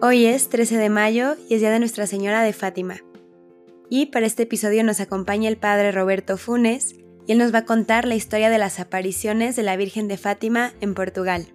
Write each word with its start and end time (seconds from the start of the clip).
Hoy 0.00 0.26
es 0.26 0.48
13 0.48 0.76
de 0.76 0.90
mayo 0.90 1.34
y 1.50 1.54
es 1.54 1.60
Día 1.60 1.72
de 1.72 1.80
Nuestra 1.80 2.06
Señora 2.06 2.44
de 2.44 2.52
Fátima. 2.52 3.00
Y 3.90 4.06
para 4.06 4.26
este 4.26 4.44
episodio 4.44 4.84
nos 4.84 5.00
acompaña 5.00 5.48
el 5.48 5.56
Padre 5.56 5.90
Roberto 5.90 6.36
Funes 6.36 6.94
y 7.26 7.32
él 7.32 7.38
nos 7.38 7.52
va 7.52 7.58
a 7.58 7.64
contar 7.64 8.06
la 8.06 8.14
historia 8.14 8.48
de 8.48 8.58
las 8.58 8.78
apariciones 8.78 9.56
de 9.56 9.64
la 9.64 9.76
Virgen 9.76 10.06
de 10.06 10.16
Fátima 10.16 10.72
en 10.80 10.94
Portugal. 10.94 11.48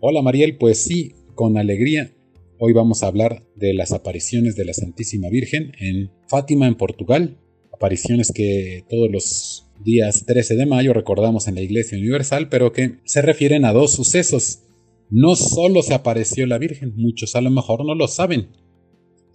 Hola 0.00 0.20
Mariel, 0.20 0.56
pues 0.56 0.82
sí, 0.82 1.12
con 1.36 1.56
alegría. 1.56 2.10
Hoy 2.58 2.72
vamos 2.72 3.04
a 3.04 3.06
hablar 3.06 3.44
de 3.54 3.72
las 3.72 3.92
apariciones 3.92 4.56
de 4.56 4.64
la 4.64 4.74
Santísima 4.74 5.28
Virgen 5.28 5.76
en 5.78 6.10
Fátima 6.26 6.66
en 6.66 6.74
Portugal. 6.74 7.38
Apariciones 7.72 8.32
que 8.34 8.84
todos 8.90 9.08
los 9.12 9.70
días 9.84 10.26
13 10.26 10.56
de 10.56 10.66
mayo 10.66 10.92
recordamos 10.92 11.46
en 11.46 11.54
la 11.54 11.60
Iglesia 11.60 11.98
Universal, 11.98 12.48
pero 12.48 12.72
que 12.72 12.96
se 13.04 13.22
refieren 13.22 13.64
a 13.64 13.72
dos 13.72 13.92
sucesos 13.92 14.63
no 15.10 15.36
solo 15.36 15.82
se 15.82 15.94
apareció 15.94 16.46
la 16.46 16.58
Virgen, 16.58 16.94
muchos 16.96 17.36
a 17.36 17.40
lo 17.40 17.50
mejor 17.50 17.84
no 17.84 17.94
lo 17.94 18.08
saben. 18.08 18.48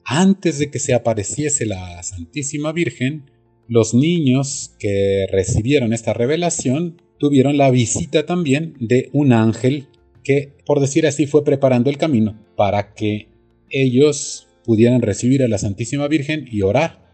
Antes 0.05 0.59
de 0.59 0.71
que 0.71 0.79
se 0.79 0.93
apareciese 0.93 1.65
la 1.65 2.01
Santísima 2.03 2.71
Virgen, 2.71 3.29
los 3.67 3.93
niños 3.93 4.75
que 4.79 5.27
recibieron 5.31 5.93
esta 5.93 6.13
revelación 6.13 7.01
tuvieron 7.19 7.57
la 7.57 7.69
visita 7.69 8.25
también 8.25 8.75
de 8.79 9.09
un 9.13 9.33
ángel 9.33 9.87
que, 10.23 10.57
por 10.65 10.79
decir 10.79 11.05
así, 11.05 11.27
fue 11.27 11.43
preparando 11.43 11.89
el 11.89 11.97
camino 11.97 12.39
para 12.55 12.93
que 12.93 13.29
ellos 13.69 14.47
pudieran 14.63 15.01
recibir 15.01 15.43
a 15.43 15.47
la 15.47 15.57
Santísima 15.57 16.07
Virgen 16.07 16.47
y 16.51 16.63
orar. 16.63 17.07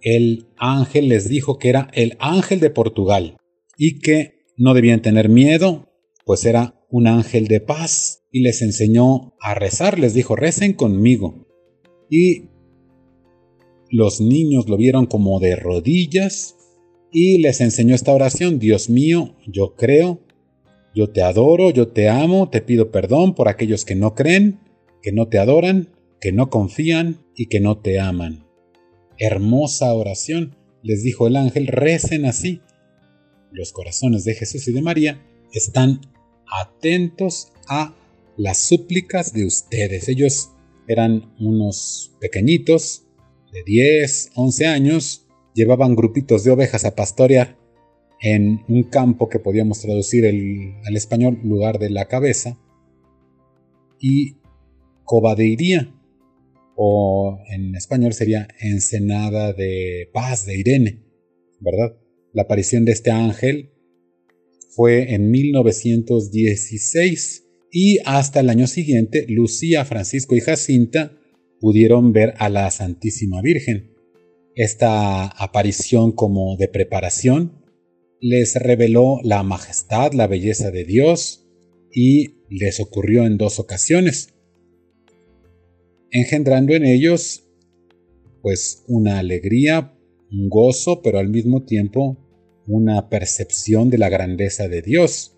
El 0.00 0.46
ángel 0.56 1.08
les 1.08 1.28
dijo 1.28 1.58
que 1.58 1.68
era 1.68 1.90
el 1.92 2.16
ángel 2.18 2.60
de 2.60 2.70
Portugal 2.70 3.36
y 3.76 3.98
que 3.98 4.40
no 4.56 4.72
debían 4.72 5.02
tener 5.02 5.28
miedo, 5.28 5.90
pues 6.24 6.44
era 6.44 6.79
un 6.90 7.06
ángel 7.06 7.46
de 7.46 7.60
paz 7.60 8.24
y 8.32 8.40
les 8.40 8.62
enseñó 8.62 9.34
a 9.40 9.54
rezar, 9.54 9.98
les 9.98 10.14
dijo, 10.14 10.36
recen 10.36 10.72
conmigo. 10.72 11.46
Y 12.10 12.48
los 13.90 14.20
niños 14.20 14.68
lo 14.68 14.76
vieron 14.76 15.06
como 15.06 15.40
de 15.40 15.56
rodillas 15.56 16.56
y 17.12 17.38
les 17.38 17.60
enseñó 17.60 17.94
esta 17.94 18.12
oración, 18.12 18.58
Dios 18.58 18.88
mío, 18.88 19.36
yo 19.46 19.74
creo, 19.74 20.20
yo 20.94 21.10
te 21.10 21.22
adoro, 21.22 21.70
yo 21.70 21.88
te 21.88 22.08
amo, 22.08 22.48
te 22.50 22.60
pido 22.60 22.90
perdón 22.90 23.34
por 23.34 23.48
aquellos 23.48 23.84
que 23.84 23.94
no 23.94 24.14
creen, 24.14 24.60
que 25.02 25.12
no 25.12 25.28
te 25.28 25.38
adoran, 25.38 25.88
que 26.20 26.32
no 26.32 26.50
confían 26.50 27.24
y 27.34 27.46
que 27.46 27.60
no 27.60 27.78
te 27.78 27.98
aman. 27.98 28.46
Hermosa 29.18 29.92
oración, 29.94 30.56
les 30.82 31.02
dijo 31.02 31.26
el 31.26 31.36
ángel, 31.36 31.66
recen 31.66 32.24
así. 32.24 32.60
Los 33.52 33.72
corazones 33.72 34.24
de 34.24 34.34
Jesús 34.34 34.66
y 34.68 34.72
de 34.72 34.82
María 34.82 35.26
están 35.52 36.00
atentos 36.50 37.52
a 37.68 37.94
las 38.36 38.58
súplicas 38.58 39.32
de 39.32 39.44
ustedes. 39.44 40.08
Ellos 40.08 40.50
eran 40.88 41.34
unos 41.38 42.16
pequeñitos 42.20 43.06
de 43.52 43.62
10, 43.64 44.32
11 44.34 44.66
años, 44.66 45.26
llevaban 45.54 45.94
grupitos 45.94 46.44
de 46.44 46.50
ovejas 46.50 46.84
a 46.84 46.94
pastorear 46.94 47.58
en 48.20 48.62
un 48.68 48.84
campo 48.84 49.28
que 49.28 49.38
podíamos 49.38 49.80
traducir 49.80 50.26
al 50.26 50.96
español 50.96 51.40
lugar 51.42 51.78
de 51.78 51.90
la 51.90 52.06
cabeza 52.06 52.58
y 53.98 54.36
cobadeiría 55.04 55.94
o 56.76 57.38
en 57.50 57.74
español 57.74 58.12
sería 58.12 58.48
ensenada 58.58 59.52
de 59.52 60.08
paz 60.12 60.46
de 60.46 60.58
Irene, 60.58 61.02
¿verdad? 61.60 61.96
La 62.32 62.42
aparición 62.42 62.84
de 62.84 62.92
este 62.92 63.10
ángel 63.10 63.72
fue 64.70 65.14
en 65.14 65.30
1916 65.30 67.46
y 67.72 67.98
hasta 68.04 68.40
el 68.40 68.50
año 68.50 68.66
siguiente 68.66 69.26
Lucía, 69.28 69.84
Francisco 69.84 70.34
y 70.34 70.40
Jacinta 70.40 71.16
pudieron 71.60 72.12
ver 72.12 72.34
a 72.38 72.48
la 72.48 72.70
Santísima 72.70 73.42
Virgen. 73.42 73.92
Esta 74.54 75.26
aparición 75.26 76.12
como 76.12 76.56
de 76.56 76.68
preparación 76.68 77.60
les 78.20 78.54
reveló 78.54 79.18
la 79.22 79.42
majestad, 79.42 80.12
la 80.12 80.26
belleza 80.26 80.70
de 80.70 80.84
Dios 80.84 81.46
y 81.92 82.36
les 82.48 82.80
ocurrió 82.80 83.26
en 83.26 83.38
dos 83.38 83.58
ocasiones, 83.58 84.34
engendrando 86.10 86.74
en 86.74 86.84
ellos 86.84 87.46
pues 88.42 88.84
una 88.88 89.18
alegría, 89.18 89.94
un 90.30 90.48
gozo, 90.48 91.02
pero 91.02 91.18
al 91.18 91.28
mismo 91.28 91.64
tiempo 91.64 92.16
una 92.70 93.08
percepción 93.08 93.90
de 93.90 93.98
la 93.98 94.08
grandeza 94.08 94.68
de 94.68 94.82
Dios. 94.82 95.36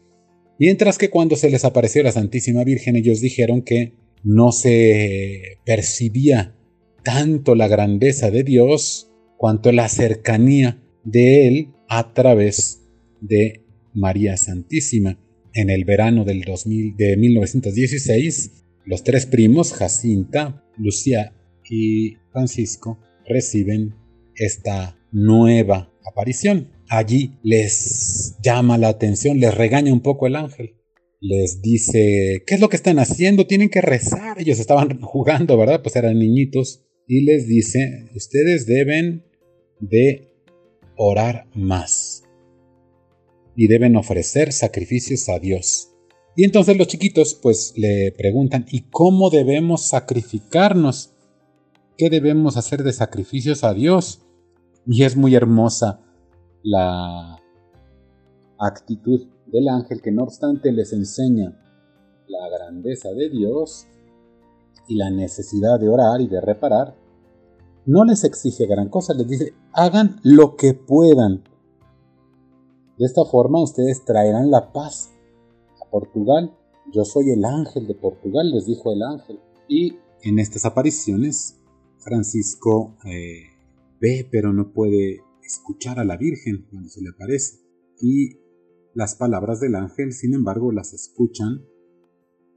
Mientras 0.58 0.98
que 0.98 1.10
cuando 1.10 1.34
se 1.36 1.50
les 1.50 1.64
apareció 1.64 2.02
la 2.02 2.12
Santísima 2.12 2.62
Virgen 2.62 2.96
ellos 2.96 3.20
dijeron 3.20 3.62
que 3.62 3.94
no 4.22 4.52
se 4.52 5.58
percibía 5.64 6.54
tanto 7.02 7.54
la 7.54 7.68
grandeza 7.68 8.30
de 8.30 8.44
Dios 8.44 9.10
cuanto 9.38 9.72
la 9.72 9.88
cercanía 9.88 10.80
de 11.04 11.48
Él 11.48 11.68
a 11.88 12.12
través 12.12 12.82
de 13.20 13.64
María 13.92 14.36
Santísima. 14.36 15.18
En 15.54 15.68
el 15.68 15.84
verano 15.84 16.24
del 16.24 16.42
2000, 16.42 16.96
de 16.96 17.16
1916, 17.16 18.64
los 18.86 19.02
tres 19.04 19.26
primos, 19.26 19.72
Jacinta, 19.72 20.64
Lucía 20.78 21.34
y 21.68 22.14
Francisco, 22.30 22.98
reciben 23.26 23.94
esta 24.34 24.96
nueva 25.10 25.92
aparición 26.06 26.68
allí 26.92 27.38
les 27.42 28.36
llama 28.42 28.76
la 28.76 28.88
atención, 28.88 29.40
les 29.40 29.54
regaña 29.54 29.92
un 29.92 30.00
poco 30.00 30.26
el 30.26 30.36
ángel. 30.36 30.76
Les 31.20 31.62
dice, 31.62 32.42
¿qué 32.46 32.54
es 32.54 32.60
lo 32.60 32.68
que 32.68 32.76
están 32.76 32.98
haciendo? 32.98 33.46
Tienen 33.46 33.70
que 33.70 33.80
rezar. 33.80 34.40
Ellos 34.40 34.58
estaban 34.58 35.00
jugando, 35.02 35.56
¿verdad? 35.56 35.82
Pues 35.82 35.96
eran 35.96 36.18
niñitos. 36.18 36.84
Y 37.06 37.24
les 37.24 37.46
dice, 37.46 38.08
ustedes 38.14 38.66
deben 38.66 39.24
de 39.80 40.32
orar 40.96 41.46
más. 41.54 42.24
Y 43.56 43.68
deben 43.68 43.96
ofrecer 43.96 44.52
sacrificios 44.52 45.28
a 45.28 45.38
Dios. 45.38 45.90
Y 46.36 46.44
entonces 46.44 46.76
los 46.76 46.88
chiquitos 46.88 47.38
pues 47.40 47.74
le 47.76 48.12
preguntan, 48.16 48.66
¿y 48.70 48.88
cómo 48.90 49.30
debemos 49.30 49.86
sacrificarnos? 49.88 51.14
¿Qué 51.96 52.10
debemos 52.10 52.56
hacer 52.56 52.82
de 52.82 52.92
sacrificios 52.92 53.64
a 53.64 53.74
Dios? 53.74 54.22
Y 54.86 55.04
es 55.04 55.14
muy 55.16 55.34
hermosa 55.34 56.11
la 56.62 57.38
actitud 58.58 59.26
del 59.46 59.68
ángel 59.68 60.00
que 60.00 60.12
no 60.12 60.22
obstante 60.22 60.72
les 60.72 60.92
enseña 60.92 61.58
la 62.28 62.48
grandeza 62.48 63.12
de 63.12 63.28
Dios 63.28 63.86
y 64.88 64.96
la 64.96 65.10
necesidad 65.10 65.78
de 65.78 65.88
orar 65.88 66.20
y 66.20 66.28
de 66.28 66.40
reparar, 66.40 66.96
no 67.84 68.04
les 68.04 68.24
exige 68.24 68.66
gran 68.66 68.88
cosa, 68.88 69.14
les 69.14 69.28
dice, 69.28 69.54
hagan 69.72 70.20
lo 70.22 70.56
que 70.56 70.74
puedan. 70.74 71.42
De 72.98 73.06
esta 73.06 73.24
forma 73.24 73.62
ustedes 73.62 74.04
traerán 74.04 74.50
la 74.50 74.72
paz 74.72 75.10
a 75.80 75.90
Portugal. 75.90 76.56
Yo 76.92 77.04
soy 77.04 77.30
el 77.30 77.44
ángel 77.44 77.86
de 77.86 77.94
Portugal, 77.94 78.50
les 78.50 78.66
dijo 78.66 78.92
el 78.92 79.02
ángel. 79.02 79.40
Y 79.68 79.96
en 80.22 80.38
estas 80.38 80.64
apariciones, 80.64 81.58
Francisco 81.98 82.96
eh, 83.04 83.46
ve 84.00 84.28
pero 84.30 84.52
no 84.52 84.72
puede 84.72 85.20
escuchar 85.42 85.98
a 85.98 86.04
la 86.04 86.16
Virgen 86.16 86.66
cuando 86.70 86.88
se 86.88 87.02
le 87.02 87.10
aparece. 87.10 87.60
Y 88.00 88.40
las 88.94 89.14
palabras 89.14 89.60
del 89.60 89.74
ángel, 89.74 90.12
sin 90.12 90.34
embargo, 90.34 90.72
las 90.72 90.92
escuchan 90.92 91.64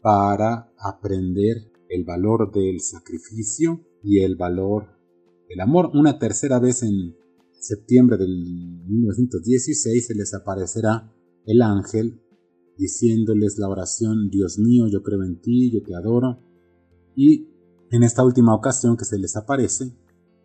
para 0.01 0.71
aprender 0.77 1.71
el 1.89 2.03
valor 2.03 2.51
del 2.51 2.79
sacrificio 2.81 3.85
y 4.03 4.19
el 4.21 4.35
valor 4.35 4.87
del 5.49 5.61
amor. 5.61 5.91
Una 5.93 6.19
tercera 6.19 6.59
vez 6.59 6.83
en 6.83 7.15
septiembre 7.59 8.17
del 8.17 8.83
1916 8.87 10.07
se 10.07 10.15
les 10.15 10.33
aparecerá 10.33 11.11
el 11.45 11.61
ángel 11.61 12.21
diciéndoles 12.77 13.57
la 13.57 13.69
oración, 13.69 14.29
Dios 14.29 14.59
mío, 14.59 14.87
yo 14.91 15.01
creo 15.01 15.23
en 15.23 15.39
ti, 15.39 15.71
yo 15.71 15.81
te 15.81 15.95
adoro. 15.95 16.41
Y 17.15 17.47
en 17.91 18.03
esta 18.03 18.23
última 18.23 18.53
ocasión 18.53 18.97
que 18.97 19.05
se 19.05 19.17
les 19.17 19.35
aparece, 19.35 19.93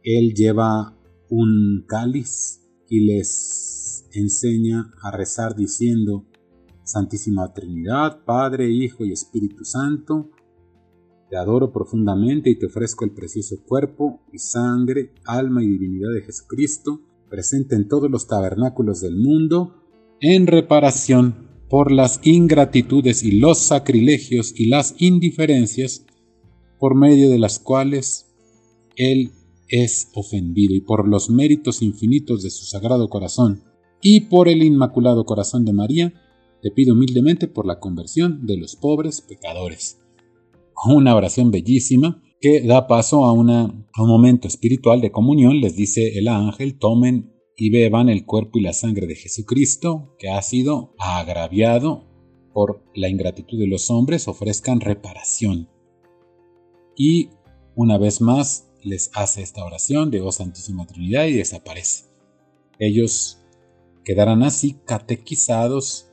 él 0.02 0.34
lleva 0.34 0.96
un 1.30 1.84
cáliz 1.86 2.60
y 2.88 3.06
les 3.06 4.06
enseña 4.12 4.92
a 5.00 5.10
rezar 5.10 5.54
diciendo, 5.54 6.26
Santísima 6.84 7.52
Trinidad, 7.54 8.24
Padre, 8.24 8.68
Hijo 8.68 9.04
y 9.04 9.12
Espíritu 9.12 9.64
Santo, 9.64 10.30
te 11.30 11.36
adoro 11.36 11.72
profundamente 11.72 12.50
y 12.50 12.58
te 12.58 12.66
ofrezco 12.66 13.04
el 13.04 13.12
precioso 13.12 13.62
cuerpo 13.64 14.20
y 14.32 14.38
sangre, 14.38 15.14
alma 15.24 15.62
y 15.62 15.68
divinidad 15.68 16.12
de 16.12 16.22
Jesucristo, 16.22 17.02
presente 17.30 17.76
en 17.76 17.86
todos 17.86 18.10
los 18.10 18.26
tabernáculos 18.26 19.00
del 19.00 19.16
mundo, 19.16 19.76
en 20.20 20.48
reparación 20.48 21.48
por 21.68 21.92
las 21.92 22.18
ingratitudes 22.24 23.22
y 23.22 23.38
los 23.38 23.58
sacrilegios 23.58 24.52
y 24.58 24.68
las 24.68 24.96
indiferencias 24.98 26.04
por 26.80 26.96
medio 26.96 27.30
de 27.30 27.38
las 27.38 27.60
cuales 27.60 28.26
Él 28.96 29.30
es 29.70 30.10
ofendido 30.14 30.74
y 30.74 30.80
por 30.80 31.08
los 31.08 31.30
méritos 31.30 31.82
infinitos 31.82 32.42
de 32.42 32.50
su 32.50 32.64
sagrado 32.64 33.08
corazón 33.08 33.64
y 34.02 34.22
por 34.22 34.48
el 34.48 34.62
inmaculado 34.62 35.24
corazón 35.24 35.64
de 35.64 35.72
María, 35.72 36.12
te 36.62 36.70
pido 36.70 36.94
humildemente 36.94 37.48
por 37.48 37.66
la 37.66 37.78
conversión 37.78 38.46
de 38.46 38.56
los 38.56 38.76
pobres 38.76 39.20
pecadores. 39.20 39.98
una 40.86 41.14
oración 41.14 41.50
bellísima 41.50 42.22
que 42.40 42.62
da 42.62 42.86
paso 42.86 43.26
a, 43.26 43.30
a 43.30 43.32
un 43.32 44.08
momento 44.08 44.48
espiritual 44.48 45.00
de 45.02 45.12
comunión. 45.12 45.60
Les 45.60 45.76
dice 45.76 46.18
el 46.18 46.28
ángel, 46.28 46.78
tomen 46.78 47.34
y 47.54 47.68
beban 47.68 48.08
el 48.08 48.24
cuerpo 48.24 48.58
y 48.58 48.62
la 48.62 48.72
sangre 48.72 49.06
de 49.06 49.14
Jesucristo, 49.14 50.16
que 50.18 50.30
ha 50.30 50.40
sido 50.40 50.94
agraviado 50.98 52.06
por 52.54 52.82
la 52.94 53.10
ingratitud 53.10 53.58
de 53.58 53.66
los 53.66 53.90
hombres, 53.90 54.26
ofrezcan 54.26 54.80
reparación. 54.80 55.68
Y 56.96 57.28
una 57.76 57.98
vez 57.98 58.22
más 58.22 58.69
les 58.82 59.10
hace 59.14 59.42
esta 59.42 59.64
oración 59.64 60.10
de 60.10 60.20
Oh 60.20 60.32
Santísima 60.32 60.86
Trinidad 60.86 61.26
y 61.26 61.34
desaparece. 61.34 62.06
Ellos 62.78 63.38
quedarán 64.04 64.42
así 64.42 64.78
catequizados, 64.84 66.10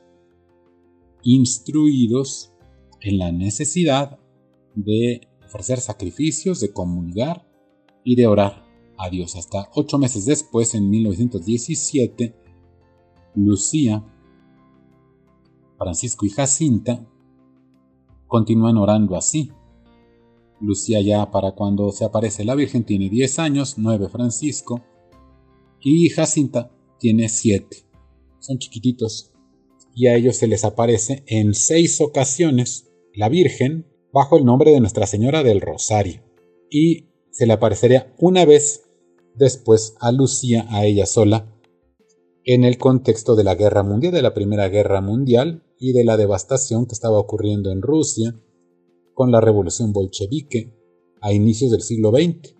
instruidos 1.22 2.52
en 3.00 3.18
la 3.18 3.32
necesidad 3.32 4.18
de 4.74 5.28
ofrecer 5.46 5.80
sacrificios, 5.80 6.60
de 6.60 6.72
comulgar 6.72 7.48
y 8.04 8.16
de 8.16 8.26
orar 8.26 8.66
a 8.98 9.08
Dios. 9.08 9.36
Hasta 9.36 9.70
ocho 9.74 9.98
meses 9.98 10.26
después, 10.26 10.74
en 10.74 10.90
1917, 10.90 12.34
Lucía, 13.34 14.04
Francisco 15.78 16.26
y 16.26 16.30
Jacinta 16.30 17.06
continúan 18.26 18.76
orando 18.76 19.16
así. 19.16 19.52
Lucía 20.60 21.00
ya 21.00 21.30
para 21.30 21.52
cuando 21.52 21.92
se 21.92 22.04
aparece 22.04 22.44
la 22.44 22.54
Virgen 22.54 22.84
tiene 22.84 23.08
10 23.08 23.38
años, 23.38 23.74
9 23.78 24.08
Francisco, 24.08 24.82
y 25.80 26.08
Jacinta 26.08 26.70
tiene 26.98 27.28
7. 27.28 27.84
Son 28.40 28.58
chiquititos. 28.58 29.32
Y 29.94 30.06
a 30.06 30.16
ellos 30.16 30.36
se 30.36 30.46
les 30.46 30.64
aparece 30.64 31.24
en 31.26 31.54
seis 31.54 32.00
ocasiones 32.00 32.90
la 33.14 33.28
Virgen 33.28 33.86
bajo 34.12 34.36
el 34.36 34.44
nombre 34.44 34.70
de 34.70 34.80
Nuestra 34.80 35.06
Señora 35.06 35.42
del 35.42 35.60
Rosario. 35.60 36.22
Y 36.70 37.08
se 37.30 37.46
le 37.46 37.54
aparecería 37.54 38.14
una 38.18 38.44
vez 38.44 38.88
después 39.34 39.94
a 40.00 40.12
Lucía, 40.12 40.66
a 40.70 40.84
ella 40.84 41.06
sola, 41.06 41.52
en 42.44 42.64
el 42.64 42.78
contexto 42.78 43.36
de 43.36 43.44
la 43.44 43.54
Guerra 43.54 43.82
Mundial, 43.82 44.12
de 44.12 44.22
la 44.22 44.34
Primera 44.34 44.68
Guerra 44.68 45.00
Mundial 45.00 45.64
y 45.78 45.92
de 45.92 46.04
la 46.04 46.16
devastación 46.16 46.86
que 46.86 46.94
estaba 46.94 47.18
ocurriendo 47.18 47.70
en 47.70 47.82
Rusia 47.82 48.34
con 49.18 49.32
la 49.32 49.40
revolución 49.40 49.92
bolchevique 49.92 50.72
a 51.20 51.32
inicios 51.32 51.72
del 51.72 51.82
siglo 51.82 52.12
XX. 52.12 52.54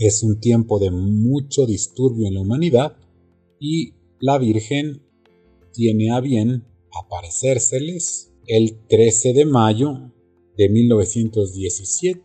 Es 0.00 0.24
un 0.24 0.40
tiempo 0.40 0.80
de 0.80 0.90
mucho 0.90 1.64
disturbio 1.64 2.26
en 2.26 2.34
la 2.34 2.40
humanidad 2.40 2.96
y 3.60 3.94
la 4.18 4.36
Virgen 4.36 5.06
tiene 5.72 6.10
a 6.10 6.18
bien 6.18 6.66
aparecérseles 6.90 8.32
el 8.48 8.84
13 8.88 9.32
de 9.32 9.44
mayo 9.44 10.10
de 10.56 10.68
1917, 10.70 12.20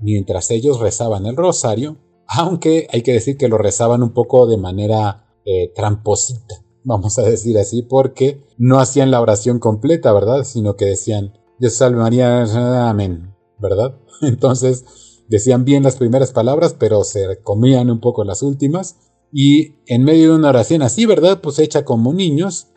mientras 0.00 0.50
ellos 0.52 0.80
rezaban 0.80 1.26
el 1.26 1.36
rosario, 1.36 1.98
aunque 2.26 2.86
hay 2.90 3.02
que 3.02 3.12
decir 3.12 3.36
que 3.36 3.48
lo 3.48 3.58
rezaban 3.58 4.02
un 4.02 4.14
poco 4.14 4.46
de 4.46 4.56
manera 4.56 5.36
eh, 5.44 5.70
tramposita, 5.74 6.64
vamos 6.82 7.18
a 7.18 7.24
decir 7.24 7.58
así, 7.58 7.82
porque 7.82 8.40
no 8.56 8.78
hacían 8.80 9.10
la 9.10 9.20
oración 9.20 9.58
completa, 9.58 10.14
¿verdad? 10.14 10.44
Sino 10.44 10.76
que 10.76 10.86
decían, 10.86 11.34
Dios 11.58 11.74
salve 11.74 11.98
María, 12.00 12.88
amén, 12.88 13.34
¿verdad? 13.58 13.98
Entonces 14.22 14.84
decían 15.28 15.64
bien 15.64 15.82
las 15.82 15.96
primeras 15.96 16.32
palabras, 16.32 16.74
pero 16.78 17.04
se 17.04 17.40
comían 17.42 17.90
un 17.90 18.00
poco 18.00 18.24
las 18.24 18.42
últimas. 18.42 18.96
Y 19.32 19.76
en 19.86 20.04
medio 20.04 20.30
de 20.30 20.36
una 20.36 20.50
oración 20.50 20.82
así, 20.82 21.06
¿verdad? 21.06 21.40
Pues 21.40 21.58
hecha 21.58 21.84
como 21.84 22.12
niños, 22.12 22.68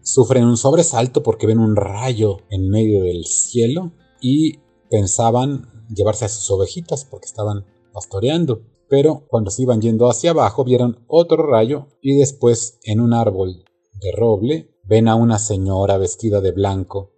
sufren 0.00 0.44
un 0.44 0.56
sobresalto 0.56 1.22
porque 1.22 1.46
ven 1.46 1.58
un 1.58 1.74
rayo 1.76 2.38
en 2.50 2.68
medio 2.68 3.02
del 3.02 3.24
cielo 3.24 3.92
y 4.20 4.58
pensaban 4.90 5.68
llevarse 5.88 6.26
a 6.26 6.28
sus 6.28 6.50
ovejitas 6.50 7.04
porque 7.04 7.26
estaban 7.26 7.64
pastoreando. 7.92 8.62
Pero 8.88 9.26
cuando 9.28 9.50
se 9.50 9.62
iban 9.62 9.80
yendo 9.80 10.08
hacia 10.08 10.30
abajo 10.30 10.62
vieron 10.62 11.04
otro 11.08 11.46
rayo 11.46 11.88
y 12.00 12.16
después 12.16 12.78
en 12.84 13.00
un 13.00 13.14
árbol 13.14 13.64
de 14.00 14.12
roble 14.12 14.70
ven 14.84 15.08
a 15.08 15.16
una 15.16 15.38
señora 15.38 15.96
vestida 15.96 16.40
de 16.40 16.52
blanco 16.52 17.13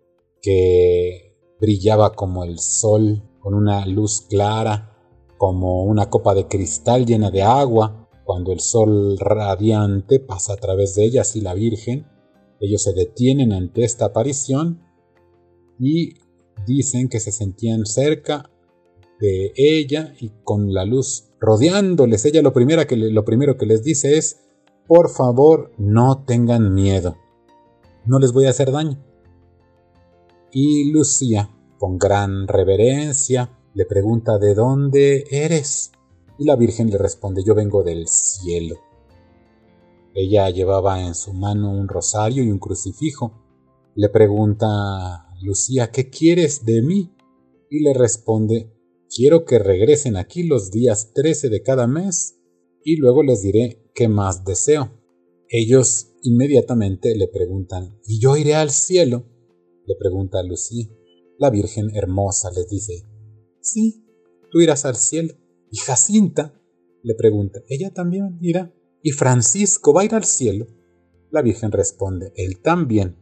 que 0.46 1.37
brillaba 1.60 2.14
como 2.14 2.44
el 2.44 2.60
sol, 2.60 3.20
con 3.40 3.52
una 3.52 3.84
luz 3.84 4.20
clara, 4.31 4.96
como 5.38 5.82
una 5.82 6.08
copa 6.08 6.34
de 6.34 6.46
cristal 6.46 7.04
llena 7.04 7.32
de 7.32 7.43
agua. 7.43 8.08
Cuando 8.25 8.52
el 8.52 8.60
sol 8.60 9.19
radiante 9.19 10.20
pasa 10.20 10.52
a 10.52 10.56
través 10.56 10.94
de 10.94 11.04
ella, 11.04 11.22
así 11.22 11.40
la 11.40 11.52
Virgen, 11.52 12.06
ellos 12.60 12.84
se 12.84 12.93
detienen 12.93 13.52
ante 13.52 13.82
esta 13.82 14.04
aparición 14.04 14.82
y 15.81 16.14
dicen 16.64 17.08
que 17.08 17.19
se 17.19 17.32
sentían 17.32 17.84
cerca 17.84 18.49
de 19.19 19.52
ella 19.56 20.14
y 20.20 20.31
con 20.44 20.72
la 20.72 20.84
luz 20.84 21.32
rodeándoles. 21.40 22.25
Ella 22.25 22.40
lo, 22.42 22.52
que, 22.52 22.96
lo 22.96 23.25
primero 23.25 23.56
que 23.56 23.66
les 23.66 23.82
dice 23.82 24.16
es, 24.16 24.44
por 24.87 25.10
favor, 25.10 25.72
no 25.76 26.22
tengan 26.25 26.72
miedo. 26.72 27.16
No 28.04 28.20
les 28.20 28.32
voy 28.32 28.46
a 28.46 28.50
hacer 28.50 28.70
daño. 28.70 29.04
Y 30.52 30.90
Lucía, 30.93 31.50
con 31.78 31.98
gran 31.98 32.46
reverencia, 32.46 33.50
le 33.75 33.84
pregunta 33.84 34.38
¿de 34.38 34.54
dónde 34.54 35.25
eres? 35.31 35.93
Y 36.38 36.44
la 36.44 36.56
Virgen 36.56 36.88
le 36.88 36.98
responde 36.98 37.43
yo 37.44 37.54
vengo 37.54 37.82
del 37.82 38.06
cielo. 38.08 38.76
Ella 40.14 40.48
llevaba 40.48 41.04
en 41.04 41.14
su 41.14 41.34
mano 41.34 41.70
un 41.70 41.88
rosario 41.88 42.43
y 42.43 42.50
un 42.50 42.58
crucifijo. 42.58 43.32
Le 43.94 44.08
pregunta 44.08 45.28
Lucía 45.43 45.90
¿qué 45.90 46.08
quieres 46.08 46.64
de 46.64 46.81
mí? 46.81 47.14
Y 47.69 47.81
le 47.81 47.92
responde 47.92 48.72
quiero 49.14 49.44
que 49.44 49.58
regresen 49.58 50.16
aquí 50.16 50.44
los 50.44 50.70
días 50.70 51.12
13 51.12 51.50
de 51.50 51.62
cada 51.62 51.87
mes 51.87 52.38
y 52.82 52.96
luego 52.96 53.22
les 53.22 53.42
diré 53.42 53.90
qué 53.94 54.08
más 54.08 54.44
deseo. 54.44 54.90
Ellos 55.49 56.12
inmediatamente 56.22 57.14
le 57.14 57.28
preguntan 57.28 57.99
¿y 58.06 58.20
yo 58.20 58.37
iré 58.37 58.54
al 58.54 58.70
cielo? 58.70 59.36
Le 59.87 59.94
pregunta 59.94 60.43
Lucía. 60.43 60.88
La 61.38 61.50
Virgen 61.50 61.94
hermosa 61.94 62.50
les 62.50 62.69
dice, 62.69 63.05
sí, 63.61 64.05
tú 64.50 64.61
irás 64.61 64.85
al 64.85 64.97
cielo. 64.97 65.35
Y 65.71 65.79
Jacinta 65.79 66.61
le 67.03 67.15
pregunta, 67.15 67.61
¿ella 67.69 67.93
también 67.93 68.38
irá? 68.41 68.73
¿Y 69.03 69.11
Francisco 69.12 69.93
va 69.93 70.03
a 70.03 70.05
ir 70.05 70.15
al 70.15 70.25
cielo? 70.25 70.67
La 71.31 71.43
Virgen 71.43 71.73
responde, 71.73 72.33
él 72.37 72.61
también, 72.61 73.17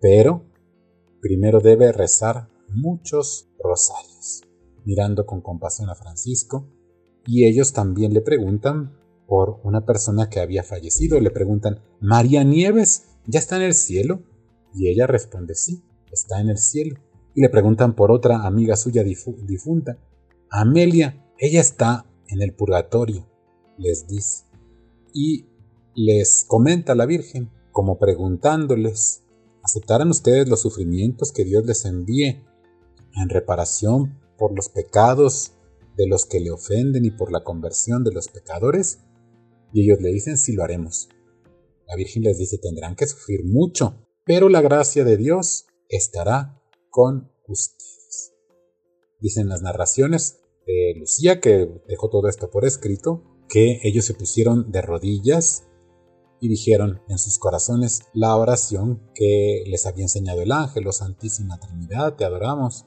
pero 0.00 0.46
primero 1.20 1.60
debe 1.60 1.92
rezar 1.92 2.48
muchos 2.68 3.48
rosarios. 3.62 4.42
Mirando 4.84 5.26
con 5.26 5.42
compasión 5.42 5.90
a 5.90 5.94
Francisco, 5.94 6.68
y 7.26 7.44
ellos 7.46 7.72
también 7.72 8.14
le 8.14 8.22
preguntan 8.22 8.96
por 9.26 9.60
una 9.62 9.84
persona 9.84 10.30
que 10.30 10.40
había 10.40 10.62
fallecido, 10.62 11.20
le 11.20 11.30
preguntan, 11.30 11.82
¿María 12.00 12.42
Nieves 12.44 13.08
ya 13.26 13.38
está 13.38 13.56
en 13.56 13.62
el 13.62 13.74
cielo? 13.74 14.22
Y 14.74 14.88
ella 14.88 15.06
responde, 15.06 15.54
sí 15.54 15.84
está 16.12 16.40
en 16.40 16.50
el 16.50 16.58
cielo. 16.58 16.96
Y 17.34 17.42
le 17.42 17.48
preguntan 17.48 17.94
por 17.94 18.10
otra 18.10 18.46
amiga 18.46 18.76
suya 18.76 19.04
difunta. 19.04 19.98
Amelia, 20.50 21.24
ella 21.38 21.60
está 21.60 22.06
en 22.28 22.42
el 22.42 22.54
purgatorio, 22.54 23.26
les 23.78 24.06
dice. 24.06 24.44
Y 25.12 25.46
les 25.94 26.44
comenta 26.46 26.94
la 26.94 27.06
Virgen, 27.06 27.50
como 27.72 27.98
preguntándoles, 27.98 29.22
¿aceptarán 29.62 30.10
ustedes 30.10 30.48
los 30.48 30.60
sufrimientos 30.60 31.32
que 31.32 31.44
Dios 31.44 31.64
les 31.66 31.84
envíe 31.84 32.44
en 33.14 33.28
reparación 33.28 34.18
por 34.38 34.54
los 34.54 34.68
pecados 34.68 35.52
de 35.96 36.06
los 36.06 36.26
que 36.26 36.40
le 36.40 36.50
ofenden 36.50 37.04
y 37.04 37.10
por 37.10 37.32
la 37.32 37.44
conversión 37.44 38.04
de 38.04 38.12
los 38.12 38.28
pecadores? 38.28 39.00
Y 39.72 39.82
ellos 39.84 40.00
le 40.00 40.12
dicen, 40.12 40.36
sí 40.36 40.52
lo 40.52 40.64
haremos. 40.64 41.08
La 41.86 41.96
Virgen 41.96 42.22
les 42.22 42.38
dice, 42.38 42.58
tendrán 42.58 42.96
que 42.96 43.06
sufrir 43.06 43.44
mucho, 43.44 44.06
pero 44.24 44.48
la 44.48 44.62
gracia 44.62 45.04
de 45.04 45.16
Dios 45.16 45.66
estará 45.90 46.62
con 46.88 47.30
ustedes. 47.46 48.32
Dicen 49.20 49.48
las 49.48 49.60
narraciones 49.60 50.40
de 50.66 50.94
Lucía, 50.96 51.40
que 51.40 51.68
dejó 51.88 52.08
todo 52.08 52.28
esto 52.28 52.50
por 52.50 52.64
escrito, 52.64 53.24
que 53.48 53.80
ellos 53.82 54.04
se 54.04 54.14
pusieron 54.14 54.70
de 54.70 54.80
rodillas 54.80 55.64
y 56.40 56.48
dijeron 56.48 57.02
en 57.08 57.18
sus 57.18 57.38
corazones 57.38 58.02
la 58.14 58.36
oración 58.36 59.02
que 59.14 59.64
les 59.66 59.84
había 59.86 60.04
enseñado 60.04 60.40
el 60.40 60.52
ángel, 60.52 60.86
oh 60.86 60.92
Santísima 60.92 61.58
Trinidad, 61.58 62.14
te 62.14 62.24
adoramos. 62.24 62.86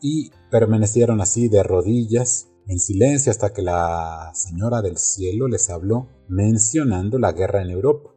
Y 0.00 0.30
permanecieron 0.50 1.20
así 1.20 1.48
de 1.48 1.62
rodillas 1.62 2.48
en 2.66 2.78
silencio 2.78 3.30
hasta 3.30 3.52
que 3.52 3.62
la 3.62 4.32
Señora 4.34 4.80
del 4.80 4.96
Cielo 4.96 5.48
les 5.48 5.68
habló 5.70 6.08
mencionando 6.28 7.18
la 7.18 7.32
guerra 7.32 7.62
en 7.62 7.70
Europa 7.70 8.11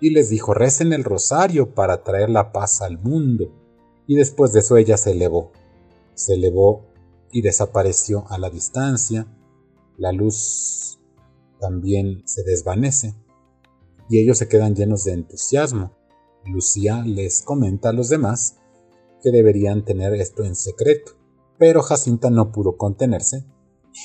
y 0.00 0.10
les 0.10 0.28
dijo 0.28 0.54
recen 0.54 0.92
el 0.92 1.04
rosario 1.04 1.74
para 1.74 2.02
traer 2.02 2.30
la 2.30 2.52
paz 2.52 2.82
al 2.82 2.98
mundo. 2.98 3.52
Y 4.06 4.16
después 4.16 4.52
de 4.52 4.60
eso 4.60 4.76
ella 4.76 4.96
se 4.96 5.12
elevó. 5.12 5.52
Se 6.14 6.34
elevó 6.34 6.86
y 7.32 7.42
desapareció 7.42 8.24
a 8.28 8.38
la 8.38 8.50
distancia. 8.50 9.26
La 9.96 10.12
luz 10.12 10.98
también 11.60 12.22
se 12.26 12.42
desvanece 12.42 13.14
y 14.08 14.20
ellos 14.20 14.38
se 14.38 14.48
quedan 14.48 14.74
llenos 14.74 15.04
de 15.04 15.12
entusiasmo. 15.12 15.92
Lucía 16.44 17.02
les 17.04 17.42
comenta 17.42 17.88
a 17.88 17.92
los 17.92 18.08
demás 18.08 18.56
que 19.22 19.30
deberían 19.30 19.84
tener 19.84 20.14
esto 20.14 20.44
en 20.44 20.54
secreto. 20.54 21.12
Pero 21.58 21.82
Jacinta 21.82 22.30
no 22.30 22.52
pudo 22.52 22.76
contenerse 22.76 23.46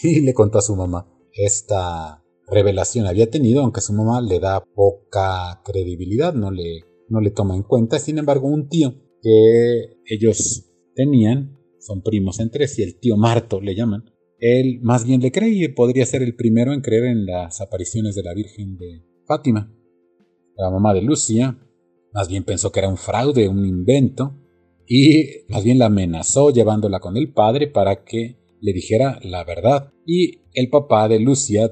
y 0.03 0.21
le 0.21 0.33
contó 0.33 0.57
a 0.57 0.63
su 0.63 0.75
mamá. 0.75 1.07
Esta 1.33 2.23
revelación 2.47 3.07
había 3.07 3.29
tenido, 3.29 3.61
aunque 3.61 3.81
su 3.81 3.93
mamá 3.93 4.21
le 4.21 4.39
da 4.39 4.63
poca 4.63 5.61
credibilidad, 5.63 6.33
no 6.33 6.51
le, 6.51 6.83
no 7.09 7.21
le 7.21 7.31
toma 7.31 7.55
en 7.55 7.63
cuenta. 7.63 7.99
Sin 7.99 8.17
embargo, 8.17 8.47
un 8.47 8.69
tío 8.69 8.95
que 9.21 9.97
ellos 10.05 10.71
tenían, 10.95 11.57
son 11.79 12.01
primos 12.01 12.39
entre 12.39 12.67
sí, 12.67 12.83
el 12.83 12.99
tío 12.99 13.17
Marto 13.17 13.61
le 13.61 13.75
llaman, 13.75 14.05
él 14.39 14.79
más 14.81 15.05
bien 15.05 15.21
le 15.21 15.31
cree 15.31 15.49
y 15.49 15.67
podría 15.67 16.05
ser 16.05 16.23
el 16.23 16.35
primero 16.35 16.73
en 16.73 16.81
creer 16.81 17.05
en 17.05 17.25
las 17.25 17.61
apariciones 17.61 18.15
de 18.15 18.23
la 18.23 18.33
Virgen 18.33 18.77
de 18.77 19.05
Fátima. 19.25 19.71
La 20.57 20.69
mamá 20.71 20.93
de 20.93 21.01
Lucia 21.01 21.57
más 22.13 22.27
bien 22.27 22.43
pensó 22.43 22.71
que 22.71 22.79
era 22.79 22.89
un 22.89 22.97
fraude, 22.97 23.47
un 23.47 23.65
invento, 23.65 24.37
y 24.85 25.45
más 25.47 25.63
bien 25.63 25.79
la 25.79 25.85
amenazó 25.85 26.51
llevándola 26.51 26.99
con 26.99 27.15
el 27.15 27.31
padre 27.31 27.67
para 27.67 28.03
que 28.03 28.37
le 28.59 28.73
dijera 28.73 29.19
la 29.23 29.43
verdad. 29.43 29.93
Y 30.05 30.41
el 30.53 30.69
papá 30.69 31.07
de 31.07 31.19
Lucia 31.19 31.71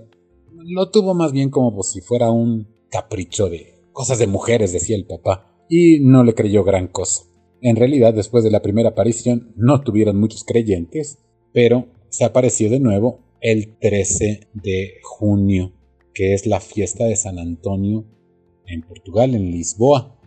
lo 0.65 0.89
tuvo 0.89 1.13
más 1.13 1.31
bien 1.31 1.49
como 1.49 1.81
si 1.83 2.01
fuera 2.01 2.31
un 2.31 2.67
capricho 2.89 3.49
de 3.49 3.79
cosas 3.91 4.19
de 4.19 4.27
mujeres, 4.27 4.73
decía 4.73 4.95
el 4.95 5.05
papá, 5.05 5.65
y 5.69 5.99
no 5.99 6.23
le 6.23 6.33
creyó 6.33 6.63
gran 6.63 6.87
cosa. 6.87 7.23
En 7.61 7.75
realidad, 7.75 8.13
después 8.13 8.43
de 8.43 8.51
la 8.51 8.61
primera 8.61 8.89
aparición, 8.89 9.53
no 9.55 9.81
tuvieron 9.81 10.19
muchos 10.19 10.43
creyentes, 10.43 11.19
pero 11.53 11.87
se 12.09 12.23
apareció 12.23 12.69
de 12.69 12.79
nuevo 12.79 13.19
el 13.41 13.77
13 13.77 14.49
de 14.53 14.93
junio, 15.03 15.73
que 16.13 16.33
es 16.33 16.45
la 16.45 16.59
fiesta 16.59 17.05
de 17.05 17.15
San 17.15 17.37
Antonio 17.39 18.05
en 18.65 18.81
Portugal, 18.81 19.35
en 19.35 19.51
Lisboa. 19.51 20.17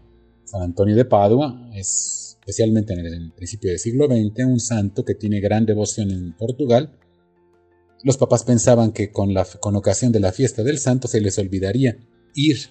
San 0.44 0.62
Antonio 0.62 0.94
de 0.94 1.04
Padua 1.04 1.70
es, 1.74 2.36
especialmente 2.40 2.92
en 2.92 3.00
el 3.00 3.32
principio 3.32 3.70
del 3.70 3.78
siglo 3.78 4.06
XX, 4.06 4.44
un 4.46 4.60
santo 4.60 5.04
que 5.04 5.14
tiene 5.14 5.40
gran 5.40 5.64
devoción 5.64 6.10
en 6.10 6.36
Portugal. 6.36 6.98
Los 8.04 8.16
papás 8.16 8.44
pensaban 8.44 8.92
que 8.92 9.12
con, 9.12 9.34
con 9.60 9.76
ocasión 9.76 10.12
de 10.12 10.20
la 10.20 10.32
fiesta 10.32 10.62
del 10.62 10.78
santo 10.78 11.08
se 11.08 11.20
les 11.20 11.38
olvidaría 11.38 11.98
ir 12.34 12.70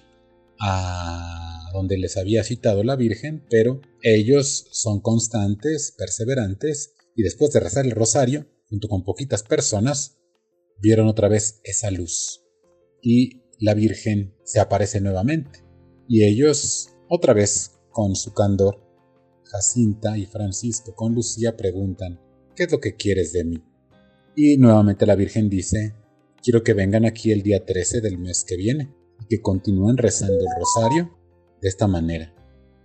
a 0.60 1.70
donde 1.72 1.96
les 1.96 2.16
había 2.16 2.44
citado 2.44 2.84
la 2.84 2.96
Virgen, 2.96 3.44
pero 3.48 3.80
ellos 4.02 4.66
son 4.70 5.00
constantes, 5.00 5.94
perseverantes, 5.96 6.94
y 7.16 7.22
después 7.22 7.52
de 7.52 7.60
rezar 7.60 7.86
el 7.86 7.92
rosario, 7.92 8.46
junto 8.68 8.88
con 8.88 9.04
poquitas 9.04 9.42
personas, 9.42 10.18
vieron 10.80 11.08
otra 11.08 11.28
vez 11.28 11.60
esa 11.64 11.90
luz. 11.90 12.42
Y 13.02 13.42
la 13.58 13.74
Virgen 13.74 14.34
se 14.44 14.60
aparece 14.60 15.00
nuevamente. 15.00 15.64
Y 16.08 16.24
ellos, 16.24 16.90
otra 17.08 17.32
vez, 17.32 17.72
con 17.90 18.16
su 18.16 18.32
candor, 18.32 18.80
Jacinta 19.44 20.16
y 20.16 20.26
Francisco 20.26 20.94
con 20.94 21.14
Lucía 21.14 21.56
preguntan, 21.56 22.20
¿qué 22.56 22.64
es 22.64 22.72
lo 22.72 22.80
que 22.80 22.96
quieres 22.96 23.32
de 23.32 23.44
mí? 23.44 23.64
Y 24.34 24.56
nuevamente 24.56 25.04
la 25.04 25.14
Virgen 25.14 25.50
dice, 25.50 25.94
quiero 26.42 26.62
que 26.62 26.72
vengan 26.72 27.04
aquí 27.04 27.32
el 27.32 27.42
día 27.42 27.64
13 27.64 28.00
del 28.00 28.18
mes 28.18 28.44
que 28.44 28.56
viene 28.56 28.94
y 29.20 29.26
que 29.26 29.42
continúen 29.42 29.98
rezando 29.98 30.38
el 30.38 30.46
rosario 30.58 31.16
de 31.60 31.68
esta 31.68 31.86
manera. 31.86 32.34